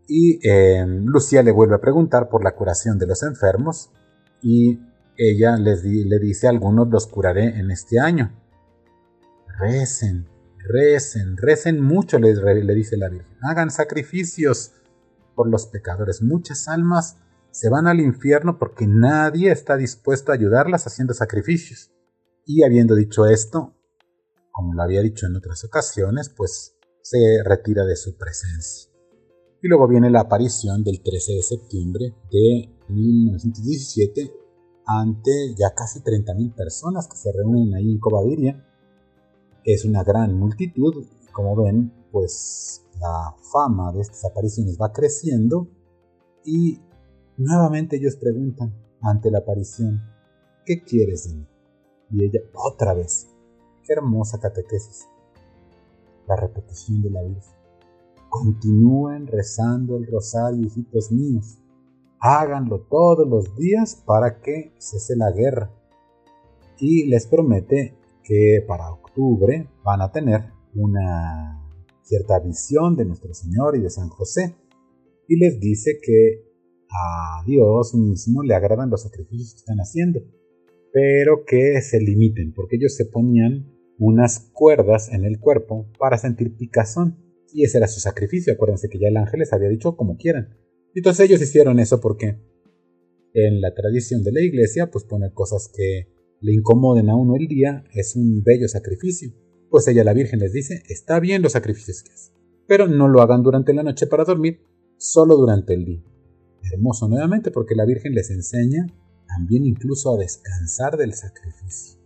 Y 0.06 0.38
eh, 0.48 0.84
Lucía 0.86 1.42
le 1.42 1.50
vuelve 1.50 1.74
a 1.76 1.80
preguntar 1.80 2.28
por 2.28 2.44
la 2.44 2.54
curación 2.54 2.98
de 2.98 3.06
los 3.06 3.22
enfermos 3.22 3.90
y 4.42 4.78
ella 5.16 5.56
les 5.56 5.82
le 5.82 6.18
dice 6.18 6.46
algunos 6.46 6.88
los 6.88 7.06
curaré 7.06 7.58
en 7.58 7.70
este 7.70 7.98
año. 7.98 8.32
Recen, 9.58 10.28
recen, 10.58 11.36
recen 11.36 11.80
mucho, 11.80 12.18
le, 12.18 12.34
le 12.34 12.74
dice 12.74 12.96
la 12.96 13.08
Virgen. 13.08 13.36
Hagan 13.42 13.70
sacrificios 13.70 14.72
por 15.34 15.48
los 15.48 15.66
pecadores. 15.66 16.22
Muchas 16.22 16.68
almas 16.68 17.16
se 17.50 17.70
van 17.70 17.86
al 17.86 18.00
infierno 18.00 18.58
porque 18.58 18.86
nadie 18.86 19.50
está 19.50 19.76
dispuesto 19.76 20.30
a 20.30 20.34
ayudarlas 20.34 20.86
haciendo 20.86 21.14
sacrificios. 21.14 21.90
Y 22.44 22.62
habiendo 22.62 22.94
dicho 22.94 23.26
esto, 23.26 23.74
como 24.52 24.74
lo 24.74 24.82
había 24.82 25.00
dicho 25.02 25.26
en 25.26 25.36
otras 25.36 25.64
ocasiones, 25.64 26.28
pues 26.28 26.76
se 27.02 27.42
retira 27.44 27.84
de 27.84 27.96
su 27.96 28.16
presencia. 28.16 28.90
Y 29.66 29.68
luego 29.68 29.88
viene 29.88 30.10
la 30.10 30.20
aparición 30.20 30.84
del 30.84 31.00
13 31.00 31.32
de 31.32 31.42
septiembre 31.42 32.14
de 32.30 32.70
1917 32.86 34.32
ante 34.86 35.56
ya 35.58 35.74
casi 35.74 35.98
30.000 35.98 36.54
personas 36.54 37.08
que 37.08 37.16
se 37.16 37.32
reúnen 37.32 37.74
ahí 37.74 37.90
en 37.90 37.98
Covadiria. 37.98 38.64
Es 39.64 39.84
una 39.84 40.04
gran 40.04 40.38
multitud. 40.38 41.04
Como 41.32 41.56
ven, 41.56 41.92
pues 42.12 42.84
la 43.00 43.34
fama 43.52 43.90
de 43.90 44.02
estas 44.02 44.24
apariciones 44.26 44.78
va 44.80 44.92
creciendo 44.92 45.66
y 46.44 46.78
nuevamente 47.36 47.96
ellos 47.96 48.14
preguntan 48.14 48.72
ante 49.00 49.32
la 49.32 49.38
aparición, 49.38 50.00
¿qué 50.64 50.84
quieres 50.84 51.28
de 51.28 51.38
mí? 51.38 51.46
Y 52.12 52.24
ella 52.24 52.40
otra 52.54 52.94
vez, 52.94 53.26
qué 53.82 53.94
hermosa 53.94 54.38
catequesis. 54.38 55.08
La 56.28 56.36
repetición 56.36 57.02
de 57.02 57.10
la 57.10 57.22
Virgen. 57.24 57.55
Continúen 58.42 59.26
rezando 59.26 59.96
el 59.96 60.06
rosario, 60.06 60.66
hijitos 60.66 61.10
míos 61.10 61.58
háganlo 62.20 62.80
todos 62.90 63.28
los 63.28 63.56
días 63.56 64.02
para 64.06 64.40
que 64.40 64.72
cese 64.78 65.16
la 65.16 65.30
guerra. 65.32 65.70
Y 66.78 67.06
les 67.06 67.26
promete 67.26 67.94
que 68.22 68.64
para 68.66 68.90
octubre 68.90 69.68
van 69.84 70.02
a 70.02 70.10
tener 70.10 70.52
una 70.74 71.62
cierta 72.02 72.38
visión 72.40 72.96
de 72.96 73.04
nuestro 73.04 73.32
Señor 73.32 73.76
y 73.76 73.80
de 73.80 73.90
San 73.90 74.08
José. 74.08 74.56
Y 75.28 75.36
les 75.38 75.58
dice 75.60 75.98
que 76.02 76.44
a 76.90 77.42
Dios 77.46 77.94
mismo 77.94 78.42
le 78.42 78.54
agradan 78.54 78.90
los 78.90 79.02
sacrificios 79.02 79.52
que 79.52 79.58
están 79.58 79.78
haciendo, 79.78 80.20
pero 80.92 81.44
que 81.44 81.80
se 81.80 82.00
limiten, 82.00 82.52
porque 82.54 82.76
ellos 82.76 82.94
se 82.94 83.06
ponían 83.06 83.72
unas 83.98 84.50
cuerdas 84.52 85.08
en 85.12 85.24
el 85.24 85.40
cuerpo 85.40 85.86
para 85.98 86.18
sentir 86.18 86.56
picazón. 86.56 87.25
Y 87.56 87.64
ese 87.64 87.78
era 87.78 87.88
su 87.88 88.00
sacrificio. 88.00 88.52
Acuérdense 88.52 88.90
que 88.90 88.98
ya 88.98 89.08
el 89.08 89.16
ángel 89.16 89.40
les 89.40 89.50
había 89.54 89.70
dicho 89.70 89.96
como 89.96 90.18
quieran. 90.18 90.58
Entonces 90.94 91.24
ellos 91.24 91.40
hicieron 91.40 91.78
eso 91.78 92.02
porque 92.02 92.38
en 93.32 93.62
la 93.62 93.72
tradición 93.72 94.22
de 94.22 94.30
la 94.30 94.42
iglesia, 94.42 94.90
pues 94.90 95.04
poner 95.04 95.32
cosas 95.32 95.70
que 95.74 96.06
le 96.42 96.52
incomoden 96.52 97.08
a 97.08 97.16
uno 97.16 97.34
el 97.34 97.48
día 97.48 97.82
es 97.94 98.14
un 98.14 98.42
bello 98.42 98.68
sacrificio. 98.68 99.32
Pues 99.70 99.88
ella, 99.88 100.04
la 100.04 100.12
Virgen, 100.12 100.38
les 100.38 100.52
dice, 100.52 100.82
está 100.90 101.18
bien 101.18 101.40
los 101.40 101.52
sacrificios 101.52 102.02
que 102.02 102.12
es, 102.12 102.30
pero 102.68 102.88
no 102.88 103.08
lo 103.08 103.22
hagan 103.22 103.42
durante 103.42 103.72
la 103.72 103.82
noche 103.82 104.06
para 104.06 104.24
dormir, 104.24 104.60
solo 104.98 105.34
durante 105.36 105.72
el 105.72 105.86
día. 105.86 106.04
Hermoso 106.74 107.08
nuevamente 107.08 107.50
porque 107.50 107.74
la 107.74 107.86
Virgen 107.86 108.12
les 108.12 108.28
enseña 108.28 108.86
también 109.26 109.64
incluso 109.64 110.14
a 110.14 110.18
descansar 110.18 110.98
del 110.98 111.14
sacrificio. 111.14 111.98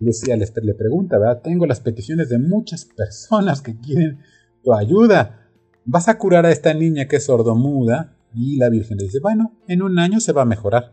Lucía 0.00 0.36
les 0.36 0.52
le 0.60 0.74
pregunta, 0.74 1.16
¿verdad? 1.16 1.42
Tengo 1.42 1.64
las 1.64 1.80
peticiones 1.80 2.28
de 2.28 2.40
muchas 2.40 2.84
personas 2.84 3.62
que 3.62 3.78
quieren 3.78 4.18
tu 4.62 4.74
ayuda. 4.74 5.50
¿Vas 5.84 6.08
a 6.08 6.18
curar 6.18 6.46
a 6.46 6.52
esta 6.52 6.74
niña 6.74 7.06
que 7.06 7.16
es 7.16 7.24
sordomuda? 7.24 8.16
Y 8.34 8.56
la 8.56 8.68
Virgen 8.68 8.98
le 8.98 9.04
dice, 9.04 9.20
bueno, 9.20 9.56
en 9.68 9.82
un 9.82 9.98
año 9.98 10.20
se 10.20 10.32
va 10.32 10.42
a 10.42 10.46
mejorar. 10.46 10.92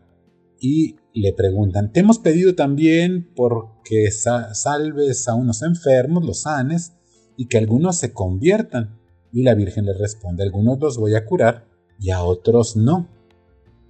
Y 0.60 0.96
le 1.14 1.34
preguntan, 1.34 1.92
te 1.92 2.00
hemos 2.00 2.20
pedido 2.20 2.56
también 2.56 3.30
porque 3.36 4.10
salves 4.12 5.28
a 5.28 5.36
unos 5.36 5.62
enfermos, 5.62 6.26
los 6.26 6.42
sanes, 6.42 6.94
y 7.36 7.48
que 7.48 7.58
algunos 7.58 7.98
se 7.98 8.14
conviertan. 8.14 9.00
Y 9.32 9.44
la 9.44 9.56
Virgen 9.56 9.86
le 9.86 9.94
responde, 9.94 10.44
algunos 10.44 10.80
los 10.80 10.98
voy 10.98 11.16
a 11.16 11.26
curar 11.26 11.68
y 12.00 12.12
a 12.12 12.24
otros 12.24 12.76
no. 12.76 13.10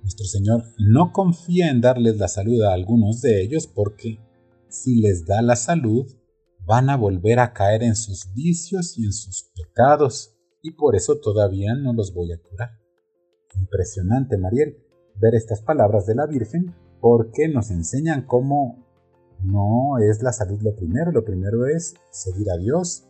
Nuestro 0.02 0.26
Señor 0.26 0.64
no 0.78 1.12
confía 1.12 1.70
en 1.70 1.82
darles 1.82 2.18
la 2.18 2.28
salud 2.28 2.62
a 2.64 2.74
algunos 2.74 3.22
de 3.22 3.42
ellos 3.42 3.68
porque 3.68 4.20
si 4.70 5.00
les 5.00 5.26
da 5.26 5.42
la 5.42 5.56
salud, 5.56 6.08
van 6.66 6.90
a 6.90 6.98
volver 6.98 7.40
a 7.40 7.54
caer 7.54 7.84
en 7.84 7.96
sus 7.96 8.34
vicios 8.34 8.98
y 8.98 9.06
en 9.06 9.14
sus 9.14 9.52
pecados, 9.56 10.36
y 10.62 10.72
por 10.72 10.96
eso 10.96 11.20
todavía 11.20 11.76
no 11.76 11.94
los 11.94 12.14
voy 12.14 12.32
a 12.32 12.42
curar. 12.42 12.80
Impresionante, 13.56 14.38
Mariel, 14.38 14.78
ver 15.20 15.36
estas 15.36 15.62
palabras 15.62 16.06
de 16.06 16.16
la 16.16 16.26
Virgen, 16.26 16.74
porque 17.02 17.50
nos 17.50 17.70
enseñan 17.70 18.26
cómo 18.26 18.84
no 19.44 19.98
es 20.00 20.24
la 20.24 20.32
salud 20.32 20.62
lo 20.62 20.76
primero, 20.76 21.12
lo 21.12 21.26
primero 21.26 21.66
es 21.66 21.96
seguir 22.12 22.50
a 22.50 22.58
Dios. 22.58 23.06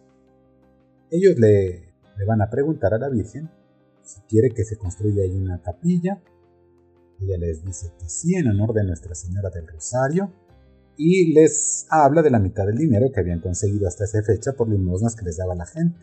Ellos 1.12 1.38
le, 1.38 1.94
van 2.28 2.42
a 2.42 2.50
preguntar 2.50 2.94
a 2.94 2.98
la 2.98 3.10
Virgen 3.10 3.52
si 4.02 4.20
quiere 4.22 4.50
que 4.50 4.66
se 4.66 4.78
construya 4.78 5.24
ahí 5.24 5.38
una 5.38 5.62
capilla. 5.62 6.22
Ella 7.22 7.38
les 7.38 7.64
dice 7.64 7.94
que 8.00 8.10
sí, 8.10 8.36
en 8.36 8.48
honor 8.48 8.74
de 8.74 8.84
Nuestra 8.84 9.14
Señora 9.14 9.50
del 9.52 9.68
Rosario, 9.68 10.34
y 10.98 11.34
les 11.34 11.88
habla 11.90 12.22
de 12.22 12.30
la 12.30 12.40
mitad 12.40 12.66
del 12.66 12.78
dinero 12.78 13.12
que 13.12 13.20
habían 13.20 13.40
conseguido 13.40 13.88
hasta 13.88 14.06
esa 14.06 14.22
fecha 14.24 14.54
por 14.54 14.70
limosnas 14.70 15.16
que 15.16 15.26
les 15.26 15.38
daba 15.38 15.56
la 15.56 15.66
gente. 15.66 16.00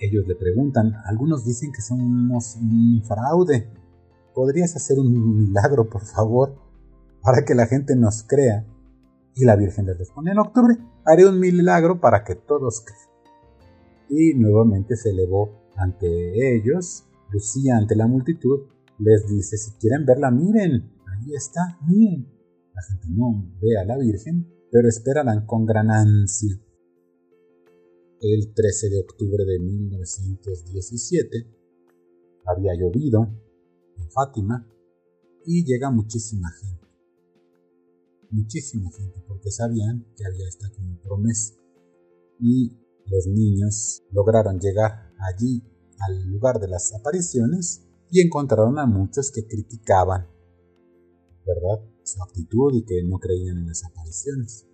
Ellos 0.00 0.26
le 0.26 0.34
preguntan, 0.34 0.94
algunos 1.04 1.44
dicen 1.44 1.72
que 1.72 1.80
somos 1.80 2.56
un 2.56 3.02
fraude. 3.04 3.68
¿Podrías 4.34 4.74
hacer 4.74 4.98
un 4.98 5.36
milagro, 5.36 5.88
por 5.88 6.04
favor, 6.04 6.56
para 7.22 7.44
que 7.44 7.54
la 7.54 7.66
gente 7.66 7.94
nos 7.94 8.24
crea? 8.24 8.66
Y 9.36 9.44
la 9.44 9.56
Virgen 9.56 9.86
les 9.86 9.98
responde, 9.98 10.32
en 10.32 10.38
octubre 10.38 10.76
haré 11.04 11.26
un 11.26 11.38
milagro 11.38 12.00
para 12.00 12.24
que 12.24 12.34
todos 12.34 12.82
crean. 12.84 13.14
Y 14.08 14.34
nuevamente 14.34 14.96
se 14.96 15.10
elevó 15.10 15.64
ante 15.76 16.56
ellos, 16.56 17.04
Lucía 17.30 17.76
ante 17.76 17.96
la 17.96 18.06
multitud, 18.06 18.60
les 18.98 19.26
dice, 19.26 19.56
si 19.56 19.72
quieren 19.72 20.04
verla, 20.04 20.30
miren, 20.30 20.92
ahí 21.06 21.34
está, 21.34 21.78
miren. 21.86 22.33
La 22.74 22.82
gente 22.82 23.06
no 23.10 23.52
ve 23.60 23.78
a 23.78 23.84
la 23.84 23.96
Virgen, 23.96 24.46
pero 24.70 24.88
esperarán 24.88 25.46
con 25.46 25.64
gran 25.64 25.90
ansia. 25.90 26.60
El 28.20 28.52
13 28.52 28.90
de 28.90 29.00
octubre 29.00 29.44
de 29.44 29.58
1917 29.60 31.46
había 32.46 32.74
llovido 32.74 33.28
en 33.96 34.10
Fátima 34.10 34.68
y 35.46 35.64
llega 35.64 35.90
muchísima 35.90 36.50
gente. 36.50 36.88
Muchísima 38.30 38.90
gente, 38.90 39.22
porque 39.28 39.50
sabían 39.50 40.06
que 40.16 40.24
había 40.26 40.48
esta 40.48 40.68
como 40.70 40.98
promesa. 41.00 41.54
Y 42.40 42.76
los 43.06 43.26
niños 43.26 44.02
lograron 44.10 44.58
llegar 44.58 45.12
allí 45.18 45.62
al 46.00 46.26
lugar 46.26 46.58
de 46.58 46.68
las 46.68 46.92
apariciones 46.94 47.86
y 48.10 48.20
encontraron 48.20 48.78
a 48.78 48.86
muchos 48.86 49.30
que 49.30 49.46
criticaban, 49.46 50.26
¿verdad? 51.46 51.93
Su 52.04 52.22
actitud 52.22 52.74
y 52.74 52.84
que 52.84 53.02
no 53.02 53.18
creían 53.18 53.58
en 53.58 53.66
las 53.66 53.84
apariciones. 53.84 54.66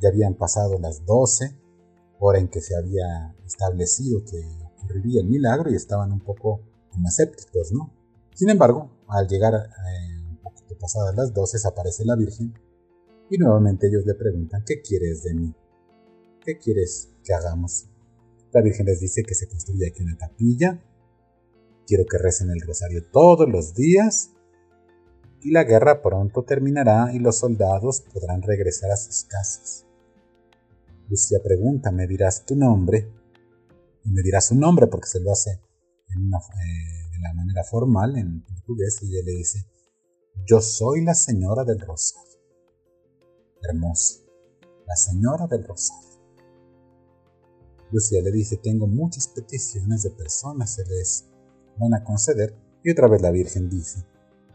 Ya 0.00 0.10
habían 0.10 0.34
pasado 0.34 0.78
las 0.78 1.04
12, 1.06 1.58
hora 2.18 2.38
en 2.38 2.48
que 2.48 2.60
se 2.60 2.76
había 2.76 3.34
establecido 3.46 4.22
que 4.24 4.42
ocurriría 4.76 5.22
el 5.22 5.28
milagro 5.28 5.70
y 5.70 5.76
estaban 5.76 6.12
un 6.12 6.20
poco 6.20 6.60
escépticos, 7.06 7.72
¿no? 7.72 7.92
Sin 8.34 8.50
embargo, 8.50 8.90
al 9.08 9.28
llegar 9.28 9.54
eh, 9.54 10.28
un 10.28 10.36
poquito 10.38 10.76
pasadas 10.78 11.14
las 11.14 11.32
12, 11.32 11.58
aparece 11.66 12.04
la 12.04 12.16
Virgen 12.16 12.54
y 13.30 13.38
nuevamente 13.38 13.86
ellos 13.86 14.04
le 14.04 14.14
preguntan, 14.14 14.62
¿qué 14.66 14.82
quieres 14.82 15.22
de 15.22 15.34
mí? 15.34 15.54
¿Qué 16.40 16.58
quieres 16.58 17.10
que 17.24 17.32
hagamos? 17.32 17.86
La 18.52 18.60
Virgen 18.60 18.86
les 18.86 19.00
dice 19.00 19.22
que 19.22 19.34
se 19.34 19.48
construya 19.48 19.88
aquí 19.88 20.02
una 20.02 20.16
capilla, 20.16 20.82
quiero 21.86 22.04
que 22.06 22.18
recen 22.18 22.50
el 22.50 22.60
rosario 22.60 23.02
todos 23.10 23.48
los 23.48 23.74
días 23.74 24.32
y 25.44 25.50
la 25.50 25.64
guerra 25.64 26.02
pronto 26.02 26.44
terminará 26.44 27.12
y 27.12 27.18
los 27.18 27.38
soldados 27.38 28.02
podrán 28.12 28.42
regresar 28.42 28.90
a 28.90 28.96
sus 28.96 29.24
casas. 29.24 29.84
Lucia 31.08 31.40
pregunta, 31.42 31.90
¿me 31.90 32.06
dirás 32.06 32.44
tu 32.46 32.54
nombre? 32.54 33.12
Y 34.04 34.10
me 34.10 34.22
dirás 34.22 34.46
su 34.46 34.54
nombre 34.54 34.86
porque 34.86 35.08
se 35.08 35.20
lo 35.20 35.32
hace 35.32 35.50
eh, 35.50 37.10
de 37.12 37.18
la 37.20 37.32
manera 37.34 37.64
formal 37.64 38.16
en 38.16 38.42
portugués 38.42 38.98
y 39.02 39.06
ella 39.06 39.24
le 39.24 39.32
dice, 39.32 39.66
yo 40.46 40.60
soy 40.60 41.04
la 41.04 41.14
señora 41.14 41.64
del 41.64 41.80
rosario. 41.80 42.38
Hermoso, 43.62 44.20
la 44.86 44.96
señora 44.96 45.46
del 45.46 45.64
rosario. 45.64 46.12
Lucia 47.90 48.22
le 48.22 48.32
dice, 48.32 48.56
tengo 48.56 48.86
muchas 48.86 49.28
peticiones 49.28 50.02
de 50.02 50.10
personas, 50.10 50.74
se 50.74 50.84
les 50.86 51.26
van 51.78 51.94
a 51.94 52.02
conceder. 52.04 52.56
Y 52.82 52.90
otra 52.90 53.06
vez 53.06 53.20
la 53.20 53.30
Virgen 53.30 53.68
dice, 53.68 54.04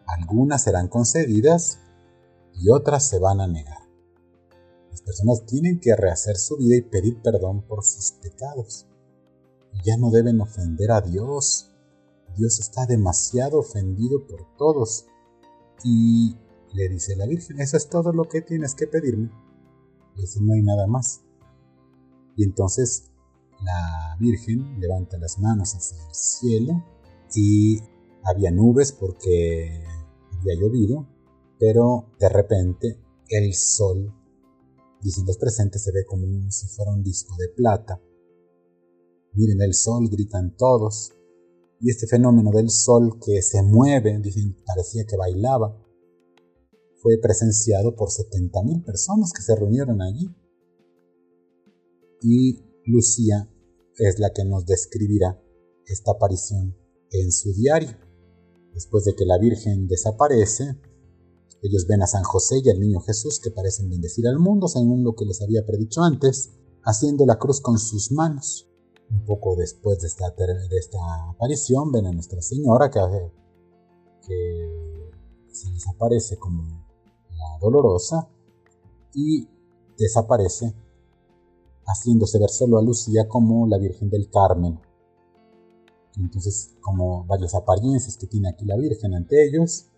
algunas 0.08 0.64
serán 0.64 0.88
concedidas 0.88 1.80
y 2.54 2.70
otras 2.70 3.08
se 3.08 3.20
van 3.20 3.42
a 3.42 3.48
negar. 3.48 3.88
Las 4.90 5.02
personas 5.02 5.46
tienen 5.46 5.80
que 5.80 5.96
rehacer 5.96 6.38
su 6.38 6.58
vida 6.58 6.76
y 6.78 6.82
pedir 6.82 7.22
perdón 7.22 7.62
por 7.62 7.84
sus 7.84 8.14
pecados. 8.14 8.88
ya 9.84 9.96
no 9.96 10.10
deben 10.10 10.42
ofender 10.42 10.92
a 10.92 11.02
Dios. 11.02 11.70
Dios 12.36 12.60
está 12.60 12.88
demasiado 12.88 13.60
ofendido 13.60 14.26
por 14.26 14.56
todos. 14.58 15.06
Y 15.84 16.36
le 16.74 16.90
dice 16.90 17.16
la 17.16 17.28
Virgen, 17.28 17.62
eso 17.62 17.78
es 17.78 17.88
todo 17.88 18.12
lo 18.12 18.24
que 18.24 18.42
tienes 18.42 18.74
que 18.74 18.88
pedirme. 18.88 19.30
Y 20.16 20.22
dice, 20.22 20.40
no 20.42 20.54
hay 20.54 20.64
nada 20.64 20.88
más. 20.88 21.22
Y 22.36 22.44
entonces 22.44 23.12
la 23.62 24.18
Virgen 24.20 24.80
levanta 24.80 25.18
las 25.18 25.38
manos 25.38 25.76
hacia 25.76 25.98
el 26.08 26.16
cielo 26.16 26.84
y 27.36 27.82
había 28.24 28.52
nubes 28.52 28.92
porque 28.92 29.84
había 30.40 30.60
llovido, 30.60 31.08
pero 31.60 32.14
de 32.20 32.30
repente 32.30 33.00
el 33.30 33.54
sol, 33.54 34.14
dicen 35.02 35.26
los 35.26 35.38
presentes, 35.38 35.84
se 35.84 35.92
ve 35.92 36.06
como 36.06 36.26
si 36.52 36.68
fuera 36.68 36.92
un 36.92 37.04
disco 37.04 37.36
de 37.38 37.50
plata. 37.50 38.02
Miren 39.34 39.62
el 39.62 39.74
sol, 39.74 40.08
gritan 40.10 40.56
todos. 40.56 41.14
Y 41.80 41.92
este 41.92 42.08
fenómeno 42.08 42.50
del 42.52 42.70
sol 42.70 43.20
que 43.24 43.42
se 43.42 43.62
mueve, 43.62 44.18
dicen, 44.20 44.56
parecía 44.66 45.06
que 45.06 45.16
bailaba, 45.16 45.80
fue 47.02 47.20
presenciado 47.22 47.96
por 47.96 48.10
70.000 48.10 48.84
personas 48.84 49.32
que 49.32 49.44
se 49.44 49.56
reunieron 49.56 50.02
allí. 50.02 50.28
Y 52.22 52.64
Lucía 52.86 53.48
es 53.96 54.20
la 54.20 54.32
que 54.34 54.44
nos 54.44 54.66
describirá 54.66 55.40
esta 55.86 56.12
aparición 56.12 56.76
en 57.12 57.32
su 57.32 57.54
diario. 57.54 58.07
Después 58.78 59.06
de 59.06 59.16
que 59.16 59.26
la 59.26 59.40
Virgen 59.40 59.88
desaparece, 59.88 60.80
ellos 61.64 61.88
ven 61.88 62.04
a 62.04 62.06
San 62.06 62.22
José 62.22 62.62
y 62.64 62.70
al 62.70 62.80
niño 62.80 63.00
Jesús 63.00 63.40
que 63.40 63.50
parecen 63.50 63.90
bendecir 63.90 64.28
al 64.28 64.38
mundo, 64.38 64.68
según 64.68 65.04
lo 65.04 65.16
que 65.16 65.26
les 65.26 65.42
había 65.42 65.66
predicho 65.66 66.04
antes, 66.04 66.52
haciendo 66.84 67.26
la 67.26 67.40
cruz 67.40 67.60
con 67.60 67.80
sus 67.80 68.12
manos. 68.12 68.70
Un 69.10 69.26
poco 69.26 69.56
después 69.56 70.00
de 70.02 70.08
esta, 70.08 70.28
aparición, 71.28 71.92
ven 71.92 72.06
a 72.06 72.12
Nuestra 72.12 72.40
Señora 72.40 72.92
que, 72.92 73.00
que 74.28 75.10
se 75.52 75.72
les 75.72 75.88
aparece 75.88 76.38
como 76.38 76.62
la 77.32 77.58
dolorosa 77.60 78.30
y 79.16 79.50
desaparece, 79.98 80.76
haciéndose 81.84 82.38
ver 82.38 82.52
solo 82.52 82.78
a 82.78 82.84
Lucía 82.84 83.28
como 83.28 83.66
la 83.66 83.80
Virgen 83.80 84.12
del 84.12 84.30
Carmen. 84.30 84.80
Entonces, 86.20 86.76
como 86.82 87.26
varias 87.26 87.54
apariencias 87.56 88.18
que 88.18 88.28
tiene 88.28 88.50
aquí 88.50 88.66
la 88.66 88.78
Virgen 88.78 89.14
ante 89.14 89.46
ellos, 89.46 89.90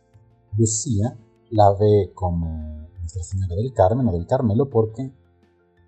Lucía 0.58 1.18
la 1.52 1.74
ve 1.74 2.12
como 2.14 2.88
Nuestra 3.00 3.24
Señora 3.24 3.56
del 3.56 3.74
Carmen 3.74 4.08
o 4.08 4.12
del 4.12 4.28
Carmelo 4.28 4.70
porque 4.70 5.14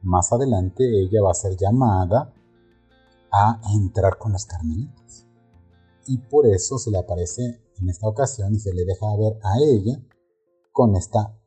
más 0.04 0.32
adelante 0.32 0.84
ella 0.84 1.22
va 1.24 1.32
a 1.32 1.36
ser 1.36 1.56
llamada 1.58 2.34
a 3.32 3.62
entrar 3.76 4.18
con 4.18 4.32
los 4.32 4.46
carmelitas. 4.46 5.28
Y 6.08 6.18
por 6.18 6.48
eso 6.48 6.78
se 6.78 6.92
le 6.92 6.98
aparece 6.98 7.62
en 7.80 7.90
esta 7.90 8.08
ocasión 8.08 8.54
y 8.54 8.60
se 8.60 8.74
le 8.74 8.86
deja 8.86 9.06
ver 9.18 9.40
a 9.44 9.60
ella 9.60 10.02
con 10.72 10.96
esta, 10.96 11.38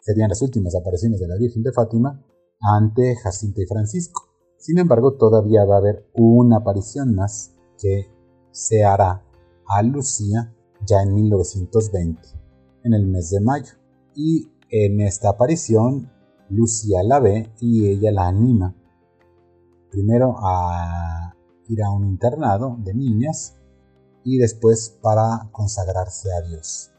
serían 0.00 0.28
las 0.28 0.42
últimas 0.42 0.74
apariciones 0.74 1.20
de 1.20 1.28
la 1.28 1.36
Virgen 1.36 1.62
de 1.62 1.72
Fátima 1.72 2.22
ante 2.60 3.16
Jacinta 3.16 3.62
y 3.62 3.66
Francisco. 3.66 4.22
Sin 4.58 4.78
embargo, 4.78 5.14
todavía 5.14 5.64
va 5.64 5.76
a 5.76 5.78
haber 5.78 6.10
una 6.14 6.58
aparición 6.58 7.14
más 7.14 7.54
que 7.78 8.10
se 8.56 8.82
hará 8.84 9.22
a 9.66 9.82
Lucía 9.82 10.50
ya 10.86 11.02
en 11.02 11.14
1920, 11.14 12.22
en 12.84 12.94
el 12.94 13.06
mes 13.06 13.30
de 13.30 13.40
mayo. 13.40 13.74
Y 14.14 14.50
en 14.70 15.02
esta 15.02 15.28
aparición, 15.28 16.10
Lucía 16.48 17.02
la 17.02 17.20
ve 17.20 17.52
y 17.60 17.86
ella 17.86 18.12
la 18.12 18.28
anima. 18.28 18.74
Primero 19.90 20.36
a 20.38 21.34
ir 21.68 21.82
a 21.82 21.90
un 21.90 22.06
internado 22.06 22.78
de 22.78 22.94
niñas 22.94 23.56
y 24.24 24.38
después 24.38 24.88
para 25.02 25.50
consagrarse 25.52 26.32
a 26.32 26.40
Dios. 26.40 26.90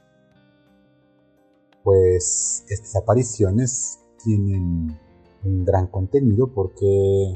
Pues 1.83 2.65
estas 2.69 2.95
apariciones 2.97 3.97
tienen 4.23 4.95
un 5.43 5.65
gran 5.65 5.87
contenido 5.87 6.53
porque 6.53 7.33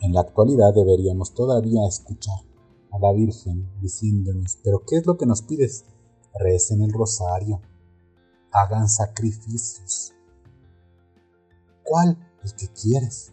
en 0.00 0.12
la 0.12 0.22
actualidad 0.22 0.74
deberíamos 0.74 1.32
todavía 1.32 1.86
escuchar 1.86 2.51
a 2.92 2.98
la 2.98 3.12
Virgen 3.12 3.68
diciéndonos, 3.80 4.58
pero 4.62 4.84
¿qué 4.86 4.98
es 4.98 5.06
lo 5.06 5.16
que 5.16 5.26
nos 5.26 5.42
pides? 5.42 5.84
Recen 6.38 6.82
el 6.82 6.92
rosario, 6.92 7.60
hagan 8.52 8.88
sacrificios. 8.88 10.12
¿Cuál? 11.82 12.16
El 12.44 12.54
que 12.54 12.68
quieres. 12.68 13.32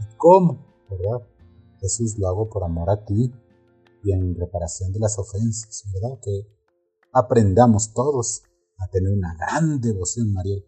¿Y 0.00 0.16
cómo? 0.16 0.64
¿Verdad? 0.88 1.26
Jesús 1.80 2.16
lo 2.18 2.28
hago 2.28 2.48
por 2.48 2.64
amor 2.64 2.90
a 2.90 3.04
ti 3.04 3.32
y 4.04 4.12
en 4.12 4.34
reparación 4.34 4.92
de 4.92 5.00
las 5.00 5.18
ofensas, 5.18 5.84
¿verdad? 5.92 6.18
Que 6.22 6.46
aprendamos 7.12 7.92
todos 7.92 8.42
a 8.78 8.88
tener 8.88 9.12
una 9.12 9.34
gran 9.34 9.80
devoción 9.80 10.32
marial 10.32 10.64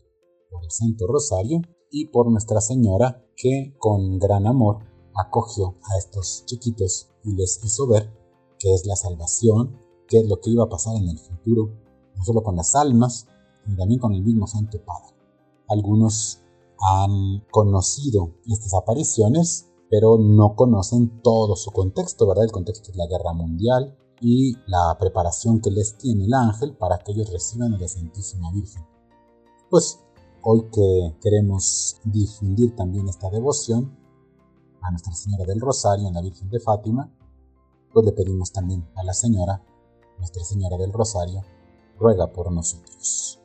por 0.50 0.64
el 0.64 0.70
Santo 0.70 1.06
Rosario 1.06 1.60
y 1.90 2.06
por 2.06 2.30
Nuestra 2.30 2.60
Señora 2.60 3.24
que 3.36 3.74
con 3.78 4.18
gran 4.18 4.46
amor 4.46 4.78
acogió 5.14 5.74
a 5.84 5.98
estos 5.98 6.44
chiquitos 6.46 7.08
y 7.24 7.34
les 7.34 7.64
hizo 7.64 7.86
ver 7.86 8.10
qué 8.58 8.74
es 8.74 8.86
la 8.86 8.96
salvación, 8.96 9.78
qué 10.08 10.20
es 10.20 10.28
lo 10.28 10.40
que 10.40 10.50
iba 10.50 10.64
a 10.64 10.68
pasar 10.68 10.96
en 10.96 11.08
el 11.08 11.18
futuro, 11.18 11.70
no 12.16 12.24
solo 12.24 12.42
con 12.42 12.56
las 12.56 12.74
almas, 12.74 13.26
sino 13.64 13.76
también 13.76 14.00
con 14.00 14.12
el 14.12 14.22
mismo 14.22 14.46
Santo 14.46 14.78
Padre. 14.84 15.14
Algunos 15.68 16.40
han 16.78 17.44
conocido 17.50 18.34
estas 18.46 18.74
apariciones, 18.74 19.70
pero 19.90 20.18
no 20.18 20.56
conocen 20.56 21.22
todo 21.22 21.56
su 21.56 21.70
contexto, 21.70 22.26
¿verdad? 22.26 22.44
El 22.44 22.52
contexto 22.52 22.90
es 22.90 22.96
la 22.96 23.06
guerra 23.06 23.32
mundial 23.32 23.96
y 24.20 24.54
la 24.66 24.96
preparación 24.98 25.60
que 25.60 25.70
les 25.70 25.96
tiene 25.98 26.24
el 26.24 26.34
ángel 26.34 26.76
para 26.76 26.98
que 26.98 27.12
ellos 27.12 27.30
reciban 27.30 27.74
a 27.74 27.78
la 27.78 27.88
Santísima 27.88 28.50
Virgen. 28.52 28.84
Pues 29.70 30.00
hoy 30.42 30.68
que 30.72 31.16
queremos 31.22 32.00
difundir 32.04 32.74
también 32.76 33.08
esta 33.08 33.30
devoción, 33.30 33.96
a 34.84 34.90
Nuestra 34.90 35.14
Señora 35.14 35.44
del 35.44 35.60
Rosario, 35.60 36.08
en 36.08 36.14
la 36.14 36.20
Virgen 36.22 36.48
de 36.50 36.60
Fátima, 36.60 37.10
pues 37.92 38.04
le 38.04 38.12
pedimos 38.12 38.52
también 38.52 38.86
a 38.94 39.02
la 39.02 39.14
Señora, 39.14 39.62
Nuestra 40.18 40.44
Señora 40.44 40.76
del 40.76 40.92
Rosario, 40.92 41.42
ruega 41.98 42.32
por 42.32 42.52
nosotros. 42.52 43.40